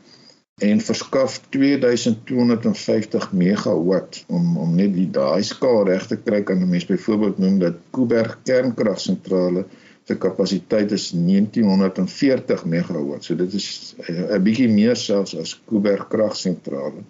en 0.57 0.79
verskaf 0.81 1.41
2250 1.49 3.31
megawatt 3.31 4.23
om 4.27 4.55
om 4.57 4.71
net 4.75 4.95
die 4.95 5.09
daai 5.13 5.43
skaal 5.45 5.83
reg 5.85 6.07
te 6.09 6.17
kry 6.17 6.39
kan 6.43 6.63
'n 6.63 6.69
mens 6.69 6.87
byvoorbeeld 6.89 7.37
noem 7.37 7.59
dat 7.59 7.75
Kuiberg 7.93 8.39
kernkragsentrale 8.43 9.65
se 10.07 10.15
kapasiteit 10.17 10.91
is 10.91 11.09
1940 11.11 12.65
megawatt. 12.65 13.23
So 13.23 13.35
dit 13.35 13.53
is 13.53 13.95
eh, 14.07 14.35
'n 14.37 14.43
bietjie 14.43 14.69
meer 14.71 14.95
selfs 14.95 15.35
as 15.35 15.57
Kuiberg 15.67 16.07
kragsentrale. 16.07 17.03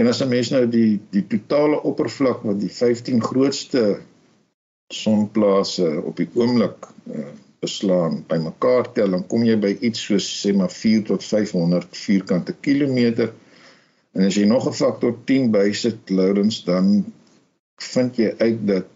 En 0.00 0.06
as 0.06 0.22
'n 0.22 0.28
mens 0.28 0.50
nou 0.50 0.64
die 0.68 1.00
die 1.10 1.26
totale 1.26 1.82
oppervlak 1.82 2.42
wat 2.42 2.60
die 2.60 2.72
15 2.72 3.20
grootste 3.22 4.00
sonplase 4.88 6.02
op 6.02 6.16
die 6.16 6.28
oomblik 6.34 6.88
uh, 7.14 7.26
beslaan 7.60 8.24
bymekaar 8.26 8.92
tel, 8.92 9.10
dan 9.10 9.26
kom 9.26 9.44
jy 9.44 9.56
by 9.60 9.76
iets 9.80 10.00
soos 10.08 10.26
sê 10.42 10.54
maar 10.56 10.72
4 10.72 11.04
tot 11.12 11.24
500 11.24 11.96
vierkante 11.96 12.56
kilometer. 12.60 13.32
En 14.16 14.24
as 14.26 14.34
jy 14.34 14.46
nog 14.48 14.66
'n 14.66 14.72
faktor 14.72 15.14
10 15.24 15.50
bysit, 15.50 16.10
Lourens, 16.10 16.64
dan 16.64 17.04
vind 17.76 18.16
jy 18.16 18.34
uit 18.38 18.66
dat 18.66 18.88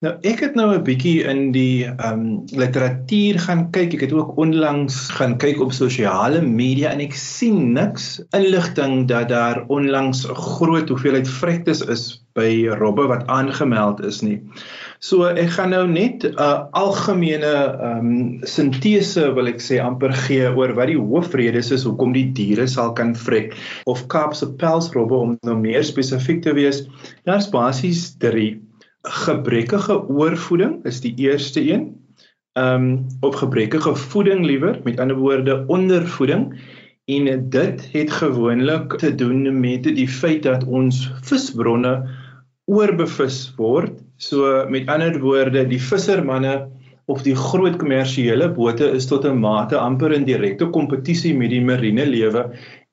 Nou 0.04 0.10
ek 0.28 0.42
het 0.44 0.56
nou 0.58 0.66
'n 0.76 0.82
bietjie 0.84 1.22
in 1.24 1.38
die 1.52 1.86
ehm 1.88 2.08
um, 2.12 2.24
literatuur 2.52 3.38
gaan 3.40 3.62
kyk. 3.72 3.94
Ek 3.96 4.02
het 4.04 4.12
ook 4.12 4.36
onlangs 4.36 4.98
gaan 5.16 5.38
kyk 5.40 5.62
op 5.64 5.72
sosiale 5.72 6.42
media 6.44 6.90
en 6.92 7.00
ek 7.00 7.16
sien 7.16 7.72
niks 7.72 8.20
inligting 8.36 9.06
dat 9.08 9.30
daar 9.32 9.64
onlangs 9.72 10.26
'n 10.28 10.34
groot 10.34 10.92
hoeveelheid 10.92 11.28
vrektes 11.28 11.80
is 11.80 12.04
by 12.34 12.68
robbe 12.76 13.06
wat 13.08 13.24
aangemeld 13.26 14.04
is 14.04 14.20
nie. 14.20 14.42
So 15.00 15.24
ek 15.24 15.56
gaan 15.56 15.70
nou 15.70 15.88
net 15.88 16.28
'n 16.28 16.36
uh, 16.36 16.68
algemene 16.72 17.54
ehm 17.56 17.96
um, 17.96 18.38
sintese 18.44 19.32
wil 19.32 19.48
ek 19.48 19.64
sê 19.64 19.80
amper 19.80 20.12
gee 20.12 20.44
oor 20.52 20.76
wat 20.76 20.92
die 20.92 21.00
hoofredes 21.00 21.72
is 21.72 21.88
hoekom 21.88 22.12
die 22.12 22.32
diere 22.32 22.68
sal 22.68 22.92
kan 22.92 23.16
vrek 23.16 23.56
of 23.86 24.06
Kaapse 24.06 24.52
pelsrobbe 24.52 25.14
om 25.14 25.38
nou 25.40 25.56
meer 25.56 25.84
spesifiek 25.84 26.42
te 26.42 26.52
wees. 26.52 26.84
Daar's 27.24 27.48
basies 27.48 28.12
3 28.18 28.65
gebrekkige 29.06 30.08
oorvoeding 30.08 30.84
is 30.84 31.00
die 31.00 31.14
eerste 31.16 31.62
een. 31.72 31.94
Ehm 32.56 32.82
um, 32.82 33.06
op 33.20 33.34
gebrekkige 33.34 33.94
voeding 33.94 34.44
liewer, 34.44 34.80
met 34.84 35.00
ander 35.00 35.16
woorde 35.16 35.64
ondervoeding 35.66 36.54
en 37.04 37.48
dit 37.50 37.88
het 37.92 38.10
gewoonlik 38.12 38.96
te 38.98 39.14
doen 39.14 39.60
met 39.60 39.84
die 39.84 40.08
feit 40.08 40.42
dat 40.42 40.64
ons 40.64 41.12
visbronne 41.22 42.08
oorbevis 42.64 43.52
word. 43.56 44.00
So 44.16 44.64
met 44.68 44.88
ander 44.88 45.20
woorde, 45.20 45.66
die 45.68 45.82
vissermanne 45.82 46.66
of 47.06 47.22
die 47.22 47.36
groot 47.38 47.76
kommersiële 47.78 48.48
bote 48.54 48.86
is 48.98 49.06
tot 49.06 49.24
'n 49.24 49.38
mate 49.38 49.78
amper 49.78 50.12
in 50.12 50.24
direkte 50.26 50.66
kompetisie 50.76 51.34
met 51.38 51.50
die 51.50 51.62
marine 51.62 52.06
lewe 52.06 52.42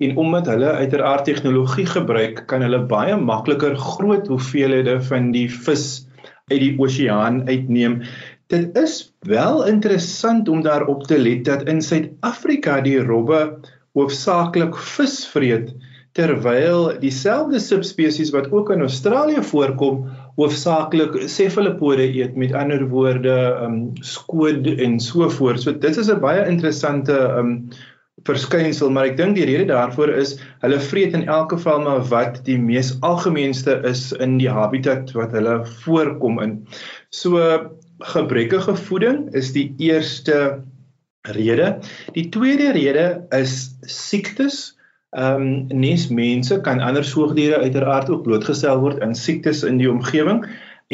en 0.05 0.17
omdat 0.17 0.49
hulle 0.51 0.71
uiteraard 0.81 1.25
tegnologie 1.25 1.85
gebruik, 1.85 2.43
kan 2.47 2.61
hulle 2.61 2.83
baie 2.93 3.15
makliker 3.17 3.75
groot 3.75 4.27
hoeveelhede 4.27 4.99
van 5.09 5.31
die 5.31 5.47
vis 5.49 6.05
uit 6.51 6.59
die 6.59 6.75
oseaan 6.79 7.41
uitneem. 7.49 8.01
Dit 8.53 8.77
is 8.77 9.13
wel 9.25 9.65
interessant 9.65 10.49
om 10.49 10.61
daarop 10.61 11.07
te 11.09 11.17
let 11.17 11.45
dat 11.45 11.67
in 11.67 11.81
Suid-Afrika 11.81 12.81
die 12.81 12.99
robbe 13.01 13.57
hoofsaaklik 13.97 14.77
vis 14.77 15.23
vreet 15.27 15.73
terwyl 16.13 16.91
dieselfde 17.01 17.59
subspesies 17.59 18.29
wat 18.35 18.51
ook 18.51 18.69
in 18.69 18.85
Australië 18.85 19.41
voorkom 19.41 20.03
hoofsaaklik 20.39 21.17
sefalopode 21.29 22.05
eet 22.07 22.35
met 22.39 22.53
ander 22.57 22.87
woorde 22.89 23.35
um 23.61 23.91
skoot 24.01 24.67
en 24.77 24.99
so 24.99 25.29
voort. 25.29 25.61
So 25.61 25.73
dit 25.73 25.97
is 25.97 26.09
'n 26.09 26.19
baie 26.19 26.45
interessante 26.47 27.17
um 27.37 27.69
verskynsel, 28.23 28.89
maar 28.89 29.05
ek 29.05 29.17
dink 29.17 29.35
die 29.35 29.45
rede 29.45 29.65
daarvoor 29.65 30.09
is 30.09 30.37
hulle 30.61 30.79
vreet 30.79 31.13
in 31.13 31.27
elk 31.27 31.51
geval 31.51 31.81
maar 31.81 32.03
wat 32.09 32.45
die 32.45 32.57
mees 32.57 32.93
algemeenste 33.01 33.81
is 33.83 34.11
in 34.13 34.37
die 34.37 34.49
habitat 34.49 35.11
wat 35.11 35.31
hulle 35.31 35.65
voorkom 35.83 36.39
in. 36.39 36.67
So 37.09 37.39
gebrekkige 37.99 38.75
voeding 38.75 39.33
is 39.33 39.51
die 39.53 39.73
eerste 39.77 40.63
rede. 41.21 41.79
Die 42.13 42.29
tweede 42.29 42.71
rede 42.71 43.25
is 43.31 43.75
siektes. 43.81 44.77
Ehm 45.13 45.41
um, 45.41 45.79
nes 45.79 46.07
mense 46.09 46.55
kan 46.65 46.79
ander 46.81 47.05
soogdiere 47.05 47.61
uiteraard 47.61 48.09
ook 48.09 48.23
blootgestel 48.25 48.79
word 48.81 49.01
aan 49.05 49.13
siektes 49.15 49.61
in 49.67 49.77
die 49.77 49.89
omgewing 49.91 50.39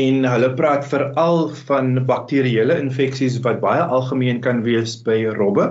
en 0.04 0.26
hulle 0.28 0.50
praat 0.58 0.88
veral 0.92 1.48
van 1.70 1.94
bakterieële 2.10 2.76
infeksies 2.82 3.40
wat 3.46 3.62
baie 3.64 3.86
algemeen 3.98 4.42
kan 4.44 4.60
wees 4.66 4.98
by 5.06 5.22
robbe. 5.38 5.70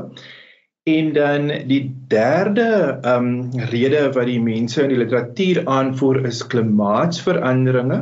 En 0.88 1.12
dan 1.12 1.50
die 1.68 1.82
derde 2.08 2.68
ehm 3.02 3.26
um, 3.28 3.64
rede 3.72 4.06
wat 4.16 4.30
die 4.30 4.40
mense 4.40 4.82
in 4.82 4.94
die 4.94 5.00
literatuur 5.02 5.60
aanvoer 5.68 6.24
is 6.30 6.40
klimaatsveranderinge. 6.54 8.00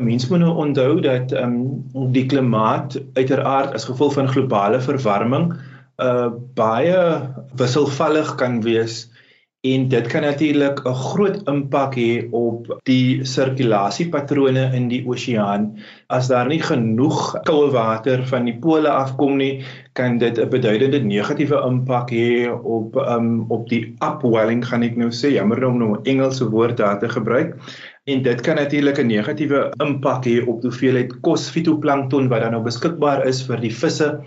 Mense 0.00 0.30
moet 0.30 0.40
nou 0.44 0.54
onthou 0.64 1.00
dat 1.04 1.36
ehm 1.36 1.58
um, 1.92 2.12
die 2.16 2.24
klimaat 2.32 2.96
uiteraard 3.20 3.76
as 3.76 3.84
gevolg 3.90 4.16
van 4.16 4.32
globale 4.32 4.80
verwarming 4.80 5.52
uh 5.96 6.32
baie 6.56 6.96
wisselvallig 7.60 8.34
kan 8.40 8.58
wees 8.64 9.06
en 9.66 9.88
dit 9.88 10.06
kan 10.12 10.22
natuurlik 10.22 10.80
'n 10.84 10.94
groot 10.94 11.36
impak 11.48 11.94
hê 11.96 12.28
op 12.30 12.80
die 12.84 13.24
sirkulasiepatrone 13.24 14.70
in 14.74 14.88
die 14.88 15.02
oseaan. 15.06 15.76
As 16.08 16.28
daar 16.28 16.48
nie 16.48 16.62
genoeg 16.62 17.42
koue 17.44 17.70
water 17.70 18.26
van 18.26 18.44
die 18.44 18.58
pole 18.60 18.88
afkom 18.88 19.36
nie, 19.36 19.64
kan 19.92 20.18
dit 20.18 20.38
'n 20.38 20.48
beduidende 20.48 21.00
negatiewe 21.00 21.62
impak 21.66 22.10
hê 22.10 22.50
op 22.50 22.96
um 22.96 23.44
op 23.48 23.68
die 23.68 23.94
upwelling 24.00 24.64
gaan 24.64 24.82
ek 24.82 24.96
nou 24.96 25.10
sê, 25.10 25.32
jammer 25.32 25.64
om 25.64 25.78
nou 25.78 25.92
'n 25.96 26.04
Engelse 26.04 26.50
woord 26.50 26.76
daar 26.76 26.98
te 26.98 27.08
gebruik. 27.08 27.56
En 28.06 28.22
dit 28.22 28.40
kan 28.40 28.54
natuurlik 28.54 28.98
'n 28.98 29.06
negatiewe 29.06 29.72
impak 29.82 30.24
hê 30.26 30.46
op 30.46 30.60
die 30.60 30.70
hoeveelheid 30.70 31.20
kos 31.20 31.50
fitoplankton 31.50 32.28
wat 32.28 32.40
dan 32.40 32.52
nou 32.52 32.62
beskikbaar 32.62 33.26
is 33.26 33.42
vir 33.46 33.60
die 33.60 33.74
visse 33.74 34.20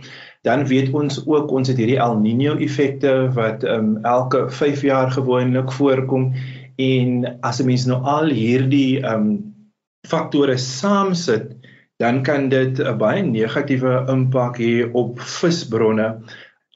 Dan 0.47 0.65
weet 0.65 0.93
ons 0.95 1.19
ook 1.27 1.51
ons 1.51 1.67
het 1.67 1.77
hierdie 1.77 1.99
El 1.99 2.15
Niño 2.23 2.55
effekte 2.63 3.29
wat 3.35 3.63
um, 3.63 3.97
elke 4.07 4.45
5 4.49 4.81
jaar 4.81 5.11
gewoonlik 5.11 5.71
voorkom 5.71 6.33
en 6.79 7.37
as 7.41 7.59
'n 7.59 7.65
mens 7.65 7.85
nou 7.85 7.99
al 8.03 8.31
hierdie 8.31 9.03
um 9.03 9.53
faktore 10.07 10.57
saamsit, 10.57 11.51
dan 11.99 12.23
kan 12.23 12.49
dit 12.49 12.79
'n 12.79 12.97
baie 12.97 13.21
negatiewe 13.23 14.05
impak 14.07 14.57
hê 14.57 14.87
op 14.93 15.19
visbronne. 15.19 16.23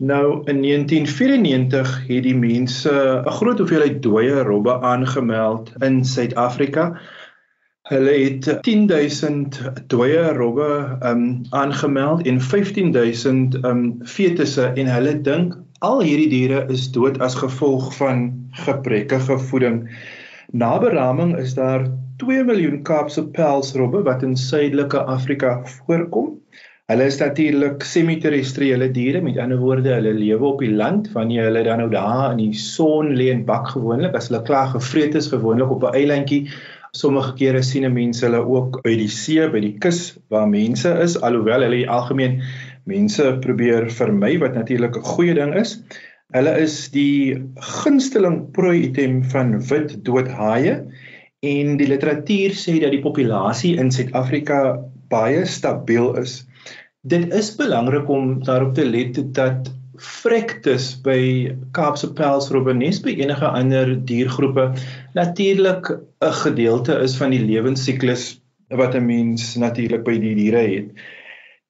Nou 0.02 0.42
in 0.52 0.60
1994 0.62 2.08
het 2.08 2.24
die 2.24 2.36
mense 2.36 2.92
'n 3.26 3.30
groot 3.40 3.58
hoeveelheid 3.58 4.02
dooie 4.04 4.44
robbe 4.44 4.82
aangemeld 4.82 5.72
in 5.80 6.04
Suid-Afrika. 6.06 7.00
Hulle 7.94 8.14
het 8.18 8.48
10000 8.66 9.58
dooie 9.88 10.22
robbe 10.34 10.98
um 11.06 11.42
aangemeld 11.50 12.24
en 12.26 12.40
15000 12.42 13.60
um 13.70 13.84
fetusse 14.10 14.66
en 14.82 14.90
hulle 14.90 15.14
dink 15.28 15.54
al 15.86 16.02
hierdie 16.02 16.32
diere 16.32 16.64
is 16.74 16.88
dood 16.96 17.20
as 17.22 17.38
gevolg 17.38 17.92
van 18.00 18.24
gebrekkige 18.66 19.38
voeding. 19.52 19.84
Na 20.58 20.72
beraming 20.82 21.36
is 21.38 21.54
daar 21.54 21.86
2 22.24 22.44
miljoen 22.50 22.82
Kaapse 22.82 23.28
pelsrobbe 23.38 24.02
wat 24.10 24.26
in 24.26 24.34
suidelike 24.38 25.06
Afrika 25.18 25.60
voorkom. 25.76 26.34
Hulle 26.90 27.06
is 27.08 27.22
natuurlik 27.22 27.86
semi-terrestriële 27.88 28.90
diere, 28.92 29.22
met 29.22 29.38
ander 29.38 29.62
woorde, 29.62 29.94
hulle 29.94 30.18
lewe 30.18 30.50
op 30.50 30.66
die 30.66 30.74
land 30.74 31.12
wanneer 31.14 31.52
hulle 31.52 31.64
dan 31.64 31.80
nou 31.80 31.92
daar 31.94 32.34
in 32.34 32.42
die 32.42 32.58
son 32.58 33.14
lê 33.16 33.30
en 33.32 33.46
bak 33.46 33.70
gewoonlik 33.72 34.18
as 34.18 34.28
hulle 34.32 34.42
klaar 34.50 34.74
gevreet 34.74 35.16
is 35.16 35.30
gewoonlik 35.32 35.72
op 35.78 35.86
'n 35.88 36.00
eilandjie 36.02 36.48
Sommige 36.94 37.34
kere 37.40 37.64
sien 37.66 37.88
mense 37.94 38.22
hulle 38.28 38.44
ook 38.46 38.84
by 38.86 38.94
die 39.00 39.10
see, 39.10 39.42
by 39.50 39.60
die 39.64 39.74
kus 39.82 40.20
waar 40.30 40.46
mense 40.50 40.92
is, 41.02 41.16
alhoewel 41.26 41.66
hulle 41.66 41.88
algemeen 41.90 42.42
mense 42.90 43.26
probeer 43.42 43.88
vermy 43.98 44.36
wat 44.44 44.54
natuurlik 44.60 45.00
'n 45.00 45.08
goeie 45.14 45.34
ding 45.34 45.56
is. 45.58 45.80
Hulle 46.34 46.54
is 46.62 46.76
die 46.94 47.42
gunsteling 47.82 48.38
prooi 48.54 48.78
item 48.90 49.24
van 49.34 49.58
wit 49.72 49.98
doodhaie 50.06 50.76
en 51.44 51.78
die 51.78 51.90
literatuur 51.90 52.54
sê 52.62 52.80
dat 52.82 52.94
die 52.94 53.02
populasie 53.02 53.76
in 53.82 53.92
Suid-Afrika 53.92 54.80
baie 55.10 55.46
stabiel 55.46 56.14
is. 56.22 56.44
Dit 57.04 57.34
is 57.34 57.56
belangrik 57.60 58.10
om 58.10 58.44
daarop 58.44 58.74
te 58.78 58.86
let 58.86 59.18
dat 59.34 59.74
vrektes 60.02 60.94
by 61.06 61.54
Kaapse 61.72 62.10
pelsrobbe 62.18 62.74
nes 62.74 63.00
by 63.04 63.14
enige 63.22 63.46
ander 63.46 63.94
diergroepe 64.10 64.72
natuurlik 65.14 65.92
'n 66.22 66.34
gedeelte 66.44 66.98
is 67.00 67.18
van 67.18 67.30
die 67.30 67.46
lewensiklus 67.46 68.42
wat 68.70 68.96
'n 68.96 69.06
mens 69.06 69.56
natuurlik 69.56 70.04
by 70.04 70.18
die 70.18 70.36
diere 70.36 70.58
het. 70.58 70.90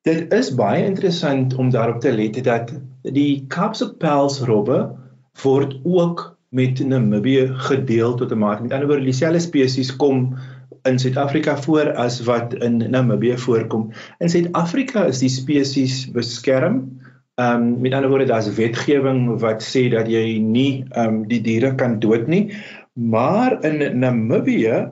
Dit 0.04 0.34
is 0.34 0.56
baie 0.56 0.86
interessant 0.86 1.56
om 1.56 1.70
daarop 1.70 2.00
te 2.02 2.12
let 2.12 2.44
dat 2.44 2.74
die 3.02 3.46
Kaapse 3.48 3.94
pelsrobbe 3.94 4.96
word 5.44 5.76
ook 5.84 6.38
met 6.50 6.80
Namibië 6.80 7.48
gedeel 7.48 8.16
tot 8.16 8.32
'n 8.32 8.38
mate. 8.38 8.62
Met 8.62 8.72
ander 8.72 8.88
woorde, 8.88 9.04
dieselfde 9.04 9.40
spesies 9.40 9.96
kom 9.96 10.36
in 10.84 11.00
Suid-Afrika 11.00 11.58
voor 11.58 11.94
as 11.94 12.24
wat 12.24 12.54
in 12.54 12.78
Namibië 12.78 13.38
voorkom. 13.38 13.92
In 14.20 14.30
Suid-Afrika 14.30 15.06
is 15.06 15.20
die 15.20 15.30
spesies 15.30 16.12
beskerm 16.12 17.02
Ehm 17.42 17.62
um, 17.62 17.82
met 17.82 17.94
ander 17.94 18.10
woorde 18.10 18.26
daar's 18.30 18.54
wetgewing 18.54 19.40
wat 19.42 19.64
sê 19.66 19.88
dat 19.90 20.08
jy 20.08 20.38
nie 20.38 20.84
ehm 20.90 21.08
um, 21.08 21.22
die 21.28 21.42
diere 21.42 21.76
kan 21.76 22.00
dood 22.00 22.28
nie. 22.28 22.44
Maar 22.94 23.58
in 23.66 24.00
Namibië 24.00 24.90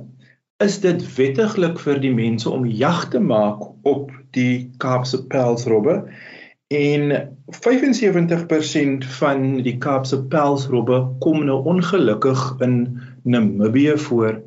is 0.66 0.80
dit 0.82 1.04
wettiglik 1.18 1.80
vir 1.80 2.00
die 2.02 2.14
mense 2.14 2.50
om 2.50 2.66
jag 2.66 3.06
te 3.14 3.20
maak 3.20 3.62
op 3.86 4.10
die 4.38 4.72
Kaapse 4.82 5.22
pelsrobbe 5.28 6.02
en 6.72 7.14
75% 7.62 9.06
van 9.20 9.48
die 9.62 9.78
Kaapse 9.78 10.22
pelsrobbe 10.34 11.02
kom 11.20 11.46
nou 11.46 11.60
ongelukkig 11.68 12.44
in 12.66 13.02
Namibië 13.24 13.98
voor. 13.98 14.42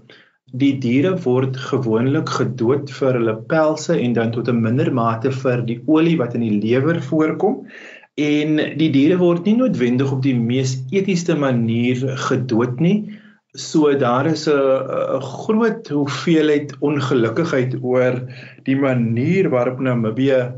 Die 0.55 0.75
diere 0.79 1.17
word 1.25 1.57
gewoonlik 1.59 2.31
gedood 2.31 2.91
vir 2.95 3.17
hulle 3.19 3.35
pelse 3.51 3.97
en 3.99 4.13
dan 4.15 4.31
tot 4.35 4.49
'n 4.49 4.63
minder 4.63 4.93
mate 4.95 5.33
vir 5.43 5.63
die 5.67 5.81
olie 5.87 6.17
wat 6.21 6.35
in 6.39 6.45
die 6.47 6.59
lewer 6.63 7.01
voorkom. 7.03 7.67
En 8.15 8.57
die 8.79 8.91
diere 8.95 9.19
word 9.19 9.47
nie 9.47 9.57
noodwendig 9.59 10.13
op 10.15 10.23
die 10.23 10.37
mees 10.39 10.77
etiese 10.95 11.35
manier 11.35 12.05
gedood 12.29 12.79
nie. 12.81 13.19
So 13.57 13.95
daar 13.99 14.27
is 14.27 14.47
'n 14.49 15.21
groot 15.21 15.89
hoeveelheid 15.89 16.77
ongelukkigheid 16.81 17.75
oor 17.83 18.23
die 18.65 18.77
manier 18.77 19.51
waarop 19.51 19.81
Namibië 19.81 20.55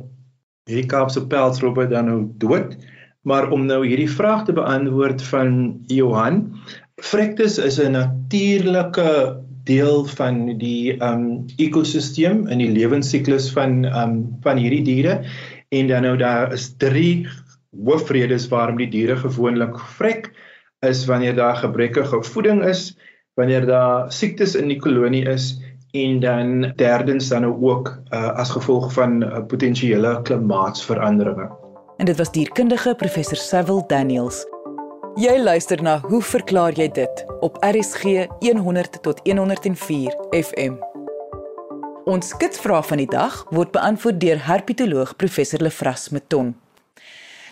hierdie 0.69 0.87
Kaapse 0.87 1.27
pelsrobbe 1.27 1.89
dan 1.89 2.07
nou 2.07 2.21
dood. 2.37 2.77
Maar 3.23 3.51
om 3.51 3.67
nou 3.67 3.87
hierdie 3.87 4.11
vraag 4.11 4.45
te 4.45 4.53
beantwoord 4.53 5.23
van 5.23 5.81
Johan, 5.87 6.53
Frectus 7.03 7.59
is 7.59 7.81
'n 7.81 7.93
natuurlike 7.93 9.43
deel 9.67 10.05
van 10.17 10.59
die 10.61 10.97
um 11.03 11.45
ekosisteem 11.63 12.47
in 12.47 12.63
die 12.63 12.71
lewensiklus 12.71 13.51
van 13.55 13.85
um 13.91 14.17
van 14.47 14.63
hierdie 14.63 14.85
diere 14.87 15.21
en 15.75 15.91
dan 15.91 16.07
nou 16.07 16.17
daar 16.17 16.53
is 16.55 16.71
drie 16.79 17.27
hoofredes 17.85 18.49
waarom 18.49 18.79
die 18.81 18.89
diere 18.91 19.17
gewoonlik 19.17 19.79
vrek 19.99 20.31
is 20.87 21.05
wanneer 21.07 21.35
daar 21.35 21.57
gebrekkige 21.57 22.23
voeding 22.23 22.65
is, 22.65 22.97
wanneer 23.35 23.67
daar 23.67 24.13
siektes 24.13 24.55
in 24.55 24.69
die 24.69 24.81
kolonie 24.81 25.25
is 25.29 25.57
en 25.97 26.21
dan 26.21 26.73
derdens 26.77 27.29
dan 27.29 27.41
nou 27.41 27.55
ook 27.61 27.89
uh, 28.11 28.29
as 28.37 28.51
gevolg 28.51 28.93
van 28.93 29.23
uh, 29.23 29.47
potensiële 29.47 30.23
klimaatsveranderinge. 30.23 31.51
En 31.97 32.05
dit 32.05 32.17
was 32.17 32.33
dierkundige 32.33 32.95
professor 32.95 33.37
Cecil 33.37 33.85
Daniels 33.87 34.45
Jy 35.17 35.39
luister 35.41 35.81
na 35.81 35.95
Hoe 36.05 36.19
verklaar 36.21 36.75
jy 36.77 36.91
dit 36.93 37.21
op 37.41 37.55
RSG 37.65 38.27
100 38.45 38.99
tot 39.01 39.23
104 39.25 40.13
FM. 40.37 40.75
Ons 42.05 42.35
kitsvraag 42.37 42.85
van 42.91 43.01
die 43.01 43.09
dag 43.09 43.39
word 43.49 43.73
beantwoord 43.73 44.21
deur 44.21 44.43
herpetoloog 44.45 45.15
professor 45.17 45.65
Lefras 45.65 46.11
Meton. 46.13 46.53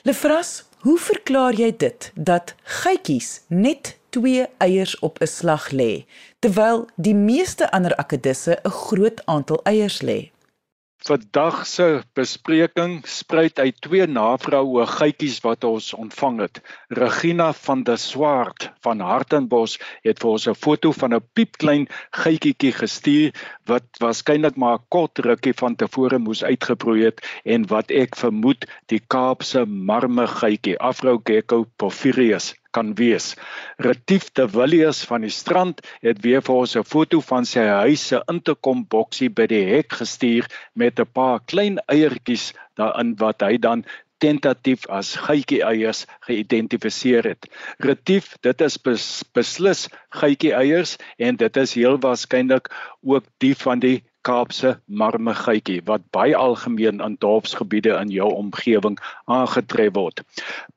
Lefras, 0.05 0.67
hoe 0.85 0.99
verklaar 1.01 1.57
jy 1.57 1.71
dit 1.73 2.11
dat 2.15 2.53
geitjies 2.83 3.41
net 3.49 3.95
2 4.13 4.45
eiers 4.61 4.99
op 5.01 5.17
'n 5.25 5.27
slag 5.27 5.71
lê, 5.73 6.05
terwyl 6.45 6.85
die 7.01 7.17
meeste 7.17 7.71
ander 7.73 7.97
akedisse 7.97 8.61
'n 8.61 8.71
groot 8.71 9.25
aantal 9.25 9.61
eiers 9.65 10.03
lê? 10.03 10.34
Vandag 11.05 11.67
se 11.69 11.87
bespreking 12.17 12.93
spruit 13.05 13.59
uit 13.59 13.81
twee 13.87 14.05
navroue 14.09 14.87
geitjies 14.89 15.35
wat 15.45 15.67
ons 15.69 15.91
ontvang 15.99 16.39
het. 16.41 16.61
Regina 16.99 17.51
van 17.67 17.83
der 17.85 18.01
Swart 18.01 18.71
van 18.87 19.05
Hartenbos 19.05 19.75
het 20.09 20.25
vir 20.25 20.31
ons 20.31 20.49
'n 20.49 20.57
foto 20.63 20.95
van 21.03 21.15
'n 21.19 21.27
piepklein 21.35 21.87
geitjie 22.23 22.73
gestuur 22.81 23.37
wat 23.69 23.85
waarskynlik 24.01 24.57
maar 24.57 24.79
'n 24.81 24.87
kort 24.89 25.25
rukkie 25.29 25.57
van 25.61 25.77
tevore 25.77 26.19
moes 26.19 26.45
uitgebroei 26.45 27.05
het 27.05 27.21
en 27.45 27.69
wat 27.77 27.91
ek 27.91 28.17
vermoed 28.17 28.65
die 28.89 29.03
Kaapse 29.07 29.67
marme 29.67 30.27
geitjie 30.27 30.79
Afro 30.79 31.21
Gecko 31.25 31.67
porphyrius 31.77 32.55
kan 32.75 32.95
wees. 32.99 33.35
Retief 33.79 34.31
de 34.39 34.49
Villiers 34.51 35.05
van 35.11 35.25
die 35.27 35.33
strand 35.33 35.81
het 36.03 36.23
weer 36.27 36.43
vir 36.43 36.61
ons 36.65 36.77
'n 36.77 36.91
foto 36.95 37.21
van 37.21 37.45
sy 37.45 37.67
huis 37.85 38.07
se 38.09 38.23
interkom 38.33 38.87
boksie 38.97 39.31
by 39.31 39.47
die 39.47 39.65
hek 39.71 39.93
gestuur 40.01 40.51
met 40.75 41.01
'n 41.01 41.13
paar 41.13 41.41
klein 41.47 41.79
eiertjies 41.87 42.53
daarin 42.77 43.15
wat 43.17 43.43
hy 43.43 43.57
dan 43.59 43.85
tentatief 44.25 44.87
as 44.89 45.15
geitjie 45.27 45.61
eiers 45.67 46.05
geïdentifiseer 46.27 47.27
het. 47.29 47.49
Retief, 47.79 48.37
dit 48.47 48.61
is 48.61 48.79
bes, 48.79 49.07
beslis 49.37 49.89
geitjie 50.21 50.55
eiers 50.55 50.97
en 51.19 51.37
dit 51.37 51.57
is 51.57 51.75
heel 51.75 51.99
waarskynlik 52.01 52.71
ook 53.03 53.27
die 53.45 53.55
van 53.55 53.83
die 53.85 53.99
Kaapse 54.25 54.71
marmegeitjie 55.01 55.83
wat 55.89 56.05
baie 56.17 56.37
algemeen 56.37 57.03
in 57.05 57.17
dorpsgebiede 57.21 57.93
in 58.01 58.13
jou 58.15 58.31
omgewing 58.33 58.97
aangetref 59.39 59.93
word. 59.99 60.23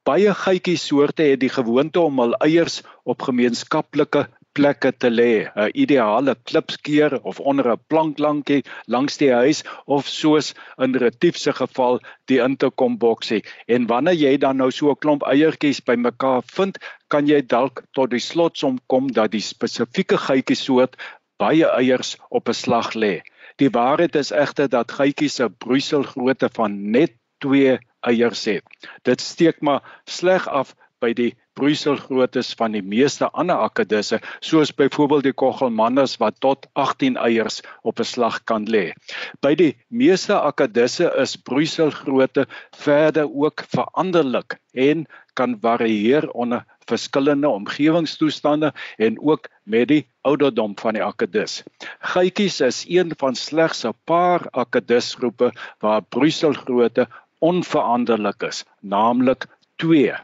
Baie 0.04 0.34
geitjiesoorte 0.46 1.30
het 1.32 1.40
die 1.40 1.54
gewoonte 1.60 2.04
om 2.04 2.20
hul 2.20 2.36
eiers 2.48 2.82
op 3.04 3.24
gemeenskaplike 3.30 4.28
plekke 4.58 4.92
te 5.02 5.10
lê, 5.14 5.34
'n 5.46 5.72
ideale 5.84 6.34
klipskeer 6.50 7.14
of 7.30 7.40
onder 7.40 7.68
'n 7.72 7.84
planklankie 7.92 8.64
langs 8.94 9.18
die 9.22 9.32
huis 9.32 9.64
of 9.86 10.08
soos 10.08 10.54
in 10.86 10.96
Retief 11.04 11.38
se 11.38 11.54
geval 11.54 12.00
die 12.32 12.40
interkomboksie. 12.50 13.44
En 13.68 13.88
wanneer 13.92 14.18
jy 14.26 14.34
dan 14.38 14.58
nou 14.58 14.72
so 14.72 14.90
'n 14.92 15.02
klomp 15.04 15.24
eiertjies 15.34 15.84
bymekaar 15.90 16.42
vind, 16.58 16.78
kan 17.08 17.28
jy 17.28 17.42
dalk 17.56 17.84
tot 17.94 18.10
die 18.10 18.26
slotsom 18.30 18.80
kom 18.88 19.12
dat 19.12 19.32
die 19.32 19.46
spesifieke 19.52 20.18
geitjiesoort 20.18 20.96
baie 21.38 21.68
eiers 21.80 22.18
op 22.30 22.50
'n 22.50 22.54
slag 22.54 22.94
lê. 22.94 23.22
Die 23.58 23.70
waarheid 23.74 24.16
is 24.16 24.32
egter 24.32 24.70
dat 24.70 24.92
geitjies 24.92 25.40
'n 25.42 25.56
broeiselgrootte 25.58 26.50
van 26.54 26.92
net 26.92 27.14
2 27.42 27.80
eiers 28.06 28.46
het. 28.46 28.64
Dit 29.02 29.22
steek 29.22 29.62
maar 29.62 29.82
sleg 30.06 30.48
af 30.48 30.76
by 31.02 31.14
die 31.14 31.32
broeiselgroottes 31.58 32.54
van 32.58 32.76
die 32.78 32.84
meeste 32.86 33.30
ander 33.34 33.58
akedisse, 33.58 34.20
soos 34.40 34.74
byvoorbeeld 34.78 35.24
die 35.24 35.34
kogelmannes 35.34 36.18
wat 36.22 36.40
tot 36.40 36.68
18 36.74 37.18
eiers 37.18 37.62
op 37.82 38.00
'n 38.00 38.10
slag 38.14 38.44
kan 38.44 38.70
lê. 38.70 38.94
By 39.42 39.56
die 39.56 39.74
meeste 39.90 40.34
akedisse 40.34 41.12
is 41.18 41.36
broeiselgrootte 41.36 42.48
verder 42.78 43.26
ook 43.26 43.66
veranderlik 43.74 44.60
en 44.74 45.06
kan 45.34 45.58
varieer 45.62 46.30
onder 46.32 46.66
verskillende 46.88 47.50
omgewingstoestande 47.50 48.74
en 48.98 49.20
ook 49.22 49.50
met 49.64 49.88
die 49.88 50.04
ouderdom 50.22 50.74
van 50.80 50.98
die 50.98 51.04
akedus. 51.04 51.64
Geitjies 52.00 52.62
is 52.62 52.86
een 52.88 53.14
van 53.18 53.36
slegs 53.36 53.86
'n 53.86 53.94
paar 54.04 54.48
akedusgroepe 54.52 55.52
waar 55.80 56.02
broeiselgrootte 56.02 57.08
onveranderlik 57.40 58.44
is, 58.44 58.64
naamlik 58.82 59.46
2. 59.76 60.16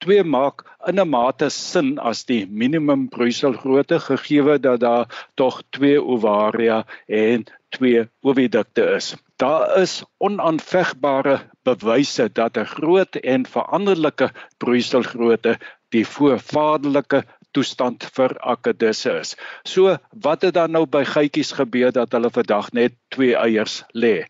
2 0.00 0.24
maak 0.24 0.64
in 0.88 1.00
'n 1.00 1.08
mate 1.08 1.48
sin 1.50 1.98
as 2.10 2.24
die 2.24 2.46
minimum 2.62 3.08
broeiselgrootte 3.08 3.98
gegee 4.00 4.58
dat 4.58 4.80
daar 4.80 5.26
tog 5.34 5.62
2 5.76 6.02
ovaria 6.02 6.84
en 7.06 7.44
2 7.76 8.08
ovidukte 8.22 8.84
is. 8.96 9.14
Daar 9.36 9.76
is 9.80 10.02
onaanvegbare 10.18 11.36
bewyse 11.68 12.28
dat 12.32 12.56
'n 12.56 12.64
groot 12.64 13.16
en 13.16 13.46
veranderlike 13.46 14.30
broeiselgrootte 14.58 15.58
die 15.94 16.04
voorvaderlike 16.06 17.24
toestand 17.56 18.04
vir 18.16 18.34
akedisse 18.52 19.12
is. 19.20 19.34
So 19.66 19.96
wat 20.26 20.44
het 20.46 20.54
dan 20.54 20.74
nou 20.76 20.84
by 20.86 21.02
geitjies 21.08 21.52
gebeur 21.58 21.92
dat 21.94 22.14
hulle 22.14 22.30
vandag 22.34 22.70
net 22.76 22.96
twee 23.14 23.34
eiers 23.38 23.80
lê? 23.94 24.26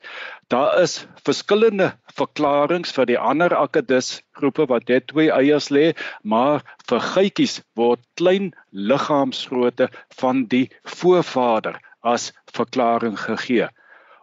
Daar 0.50 0.80
is 0.82 0.96
verskillende 1.26 1.92
verklaringe 2.16 2.90
vir 2.96 3.10
die 3.12 3.18
ander 3.32 3.54
akedisgroepe 3.54 4.66
wat 4.72 4.88
net 4.88 5.10
twee 5.12 5.30
eiers 5.36 5.68
lê, 5.70 5.92
maar 6.22 6.64
vir 6.88 7.04
geitjies 7.12 7.60
word 7.78 8.02
klein 8.18 8.50
liggaamsgrootte 8.72 9.90
van 10.22 10.46
die 10.54 10.66
voorvader 10.96 11.78
as 12.00 12.32
verklaring 12.56 13.18
gegee. 13.20 13.68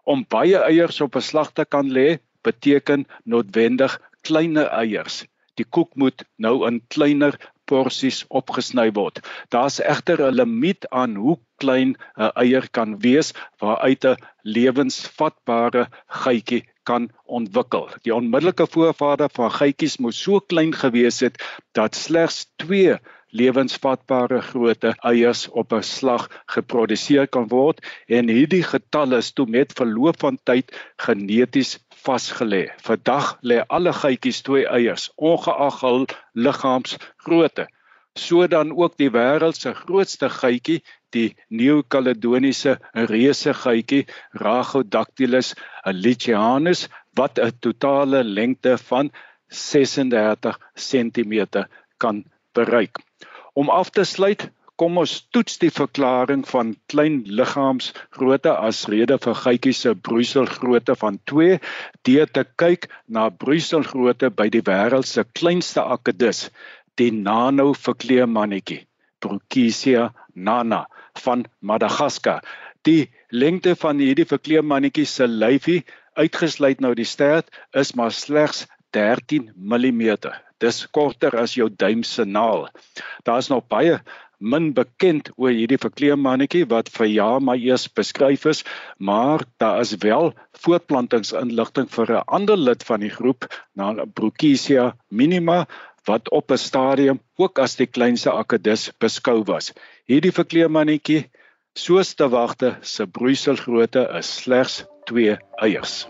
Om 0.04 0.26
baie 0.28 0.60
eiers 0.66 1.02
op 1.06 1.16
'n 1.16 1.30
slag 1.30 1.54
te 1.54 1.66
kan 1.66 1.88
lê, 1.92 2.20
beteken 2.44 3.06
noodwendig 3.26 4.00
kleiner 4.24 4.68
eiers 4.68 5.26
die 5.58 5.66
koek 5.66 5.96
moet 5.96 6.24
nou 6.38 6.66
in 6.68 6.82
kleiner 6.94 7.38
porsies 7.68 8.24
opgesny 8.40 8.88
word. 8.96 9.20
Daar's 9.52 9.80
egter 9.84 10.24
'n 10.24 10.38
limiet 10.40 10.88
aan 10.90 11.16
hoe 11.16 11.38
klein 11.62 11.98
'n 12.16 12.32
eier 12.44 12.70
kan 12.72 13.00
wees 13.06 13.34
waaruit 13.60 14.06
'n 14.06 14.18
lewensvatbare 14.44 15.88
geitjie 16.24 16.64
kan 16.84 17.10
ontwikkel. 17.26 17.90
Die 18.04 18.16
onmiddellike 18.16 18.68
voorvader 18.68 19.30
van 19.34 19.52
geitjies 19.52 19.98
moet 19.98 20.16
so 20.16 20.40
klein 20.40 20.74
gewees 20.74 21.20
het 21.20 21.44
dat 21.72 21.96
slegs 21.96 22.48
2 22.56 23.00
lewensvatbare 23.32 24.42
grootte 24.42 24.94
eiers 25.12 25.48
op 25.50 25.74
'n 25.74 25.84
slag 25.84 26.28
geproduseer 26.56 27.28
kan 27.28 27.48
word 27.48 27.82
en 28.08 28.30
hierdie 28.30 28.64
getal 28.64 29.14
is 29.14 29.32
toe 29.32 29.46
met 29.46 29.74
verloop 29.80 30.20
van 30.20 30.38
tyd 30.44 30.72
geneties 30.98 31.78
vasgelê. 32.06 32.64
Vandag 32.82 33.38
lê 33.42 33.58
alle 33.68 33.94
geitjies 33.94 34.42
twee 34.42 34.68
eiers 34.68 35.12
ongeag 35.16 35.82
hul 35.82 36.06
liggaamsgrootte. 36.34 37.68
So 38.18 38.48
dan 38.48 38.72
ook 38.74 38.98
die 38.98 39.12
wêreld 39.14 39.56
se 39.56 39.74
grootste 39.74 40.30
geitjie, 40.30 40.82
die 41.14 41.36
Nieu-Kaledoniese 41.50 42.78
reuse 42.94 43.54
geitjie 43.54 44.08
Rhagodactylus 44.42 45.54
lichianus 45.86 46.88
wat 47.14 47.40
'n 47.40 47.52
totale 47.60 48.24
lengte 48.24 48.78
van 48.78 49.12
36 49.48 50.60
cm 50.74 51.66
kan 51.98 52.24
bereik. 52.54 53.07
Om 53.58 53.70
af 53.74 53.90
te 53.90 54.04
sluit, 54.06 54.44
kom 54.78 55.00
ons 55.02 55.14
toets 55.34 55.56
die 55.58 55.72
verklaring 55.74 56.44
van 56.46 56.76
klein 56.94 57.16
liggaamsgrootte 57.40 58.54
as 58.68 58.84
rede 58.94 59.18
vir 59.24 59.40
geitjies 59.40 59.80
se 59.86 59.94
broeiselgrootte 60.08 60.96
van 61.02 61.18
2 61.32 61.58
deur 62.10 62.30
te 62.38 62.44
kyk 62.64 62.86
na 63.18 63.24
broeiselgrootte 63.44 64.30
by 64.42 64.48
die 64.54 64.62
wêreld 64.70 65.10
se 65.10 65.26
kleinste 65.40 65.82
akedus, 65.98 66.44
die 67.02 67.10
nano 67.10 67.72
verkleemannetjie, 67.88 68.84
Bruchisia 69.26 70.12
nana 70.36 70.84
van 71.26 71.46
Madagaskar. 71.60 72.46
Die 72.86 73.10
lengte 73.34 73.74
van 73.76 73.98
hierdie 74.06 74.30
verkleemannetjie 74.30 75.10
se 75.10 75.26
lyfie, 75.26 75.82
uitgesluit 76.14 76.86
nou 76.86 76.94
die 76.94 77.10
stert, 77.10 77.50
is 77.74 77.96
maar 77.98 78.14
slegs 78.14 78.68
13 78.94 79.50
mm. 79.58 80.46
Dis 80.64 80.86
korter 80.90 81.36
as 81.38 81.54
jou 81.54 81.70
duim 81.70 82.04
se 82.04 82.26
naal. 82.26 82.68
Daar's 83.24 83.50
nog 83.50 83.68
baie 83.70 84.00
min 84.38 84.70
bekend 84.74 85.32
oor 85.36 85.54
hierdie 85.54 85.80
verkleemmannetjie 85.82 86.68
wat 86.70 86.90
vir 86.94 87.08
jaar 87.10 87.42
maar 87.42 87.58
eers 87.58 87.88
beskryf 87.90 88.46
is, 88.46 88.64
maar 88.98 89.44
daar 89.58 89.82
is 89.82 89.96
wel 90.04 90.34
voortplantingsinligting 90.62 91.90
vir 91.90 92.12
'n 92.12 92.24
ander 92.28 92.58
lid 92.58 92.84
van 92.84 93.00
die 93.00 93.10
groep, 93.10 93.48
naam 93.74 94.12
Bruchisia 94.14 94.96
minima 95.10 95.66
wat 96.06 96.30
op 96.32 96.52
'n 96.52 96.58
stadium 96.58 97.20
ook 97.38 97.60
as 97.60 97.76
die 97.76 97.88
kleinste 97.88 98.32
akedus 98.32 98.92
beskou 99.00 99.44
was. 99.44 99.74
Hierdie 100.06 100.32
verkleemmannetjie, 100.32 101.30
soos 101.74 102.14
te 102.14 102.30
wagte, 102.30 102.78
se 102.82 103.06
broeiselgrootte 103.06 104.10
is 104.18 104.36
slegs 104.36 104.86
2 105.06 105.38
eiers. 105.62 106.08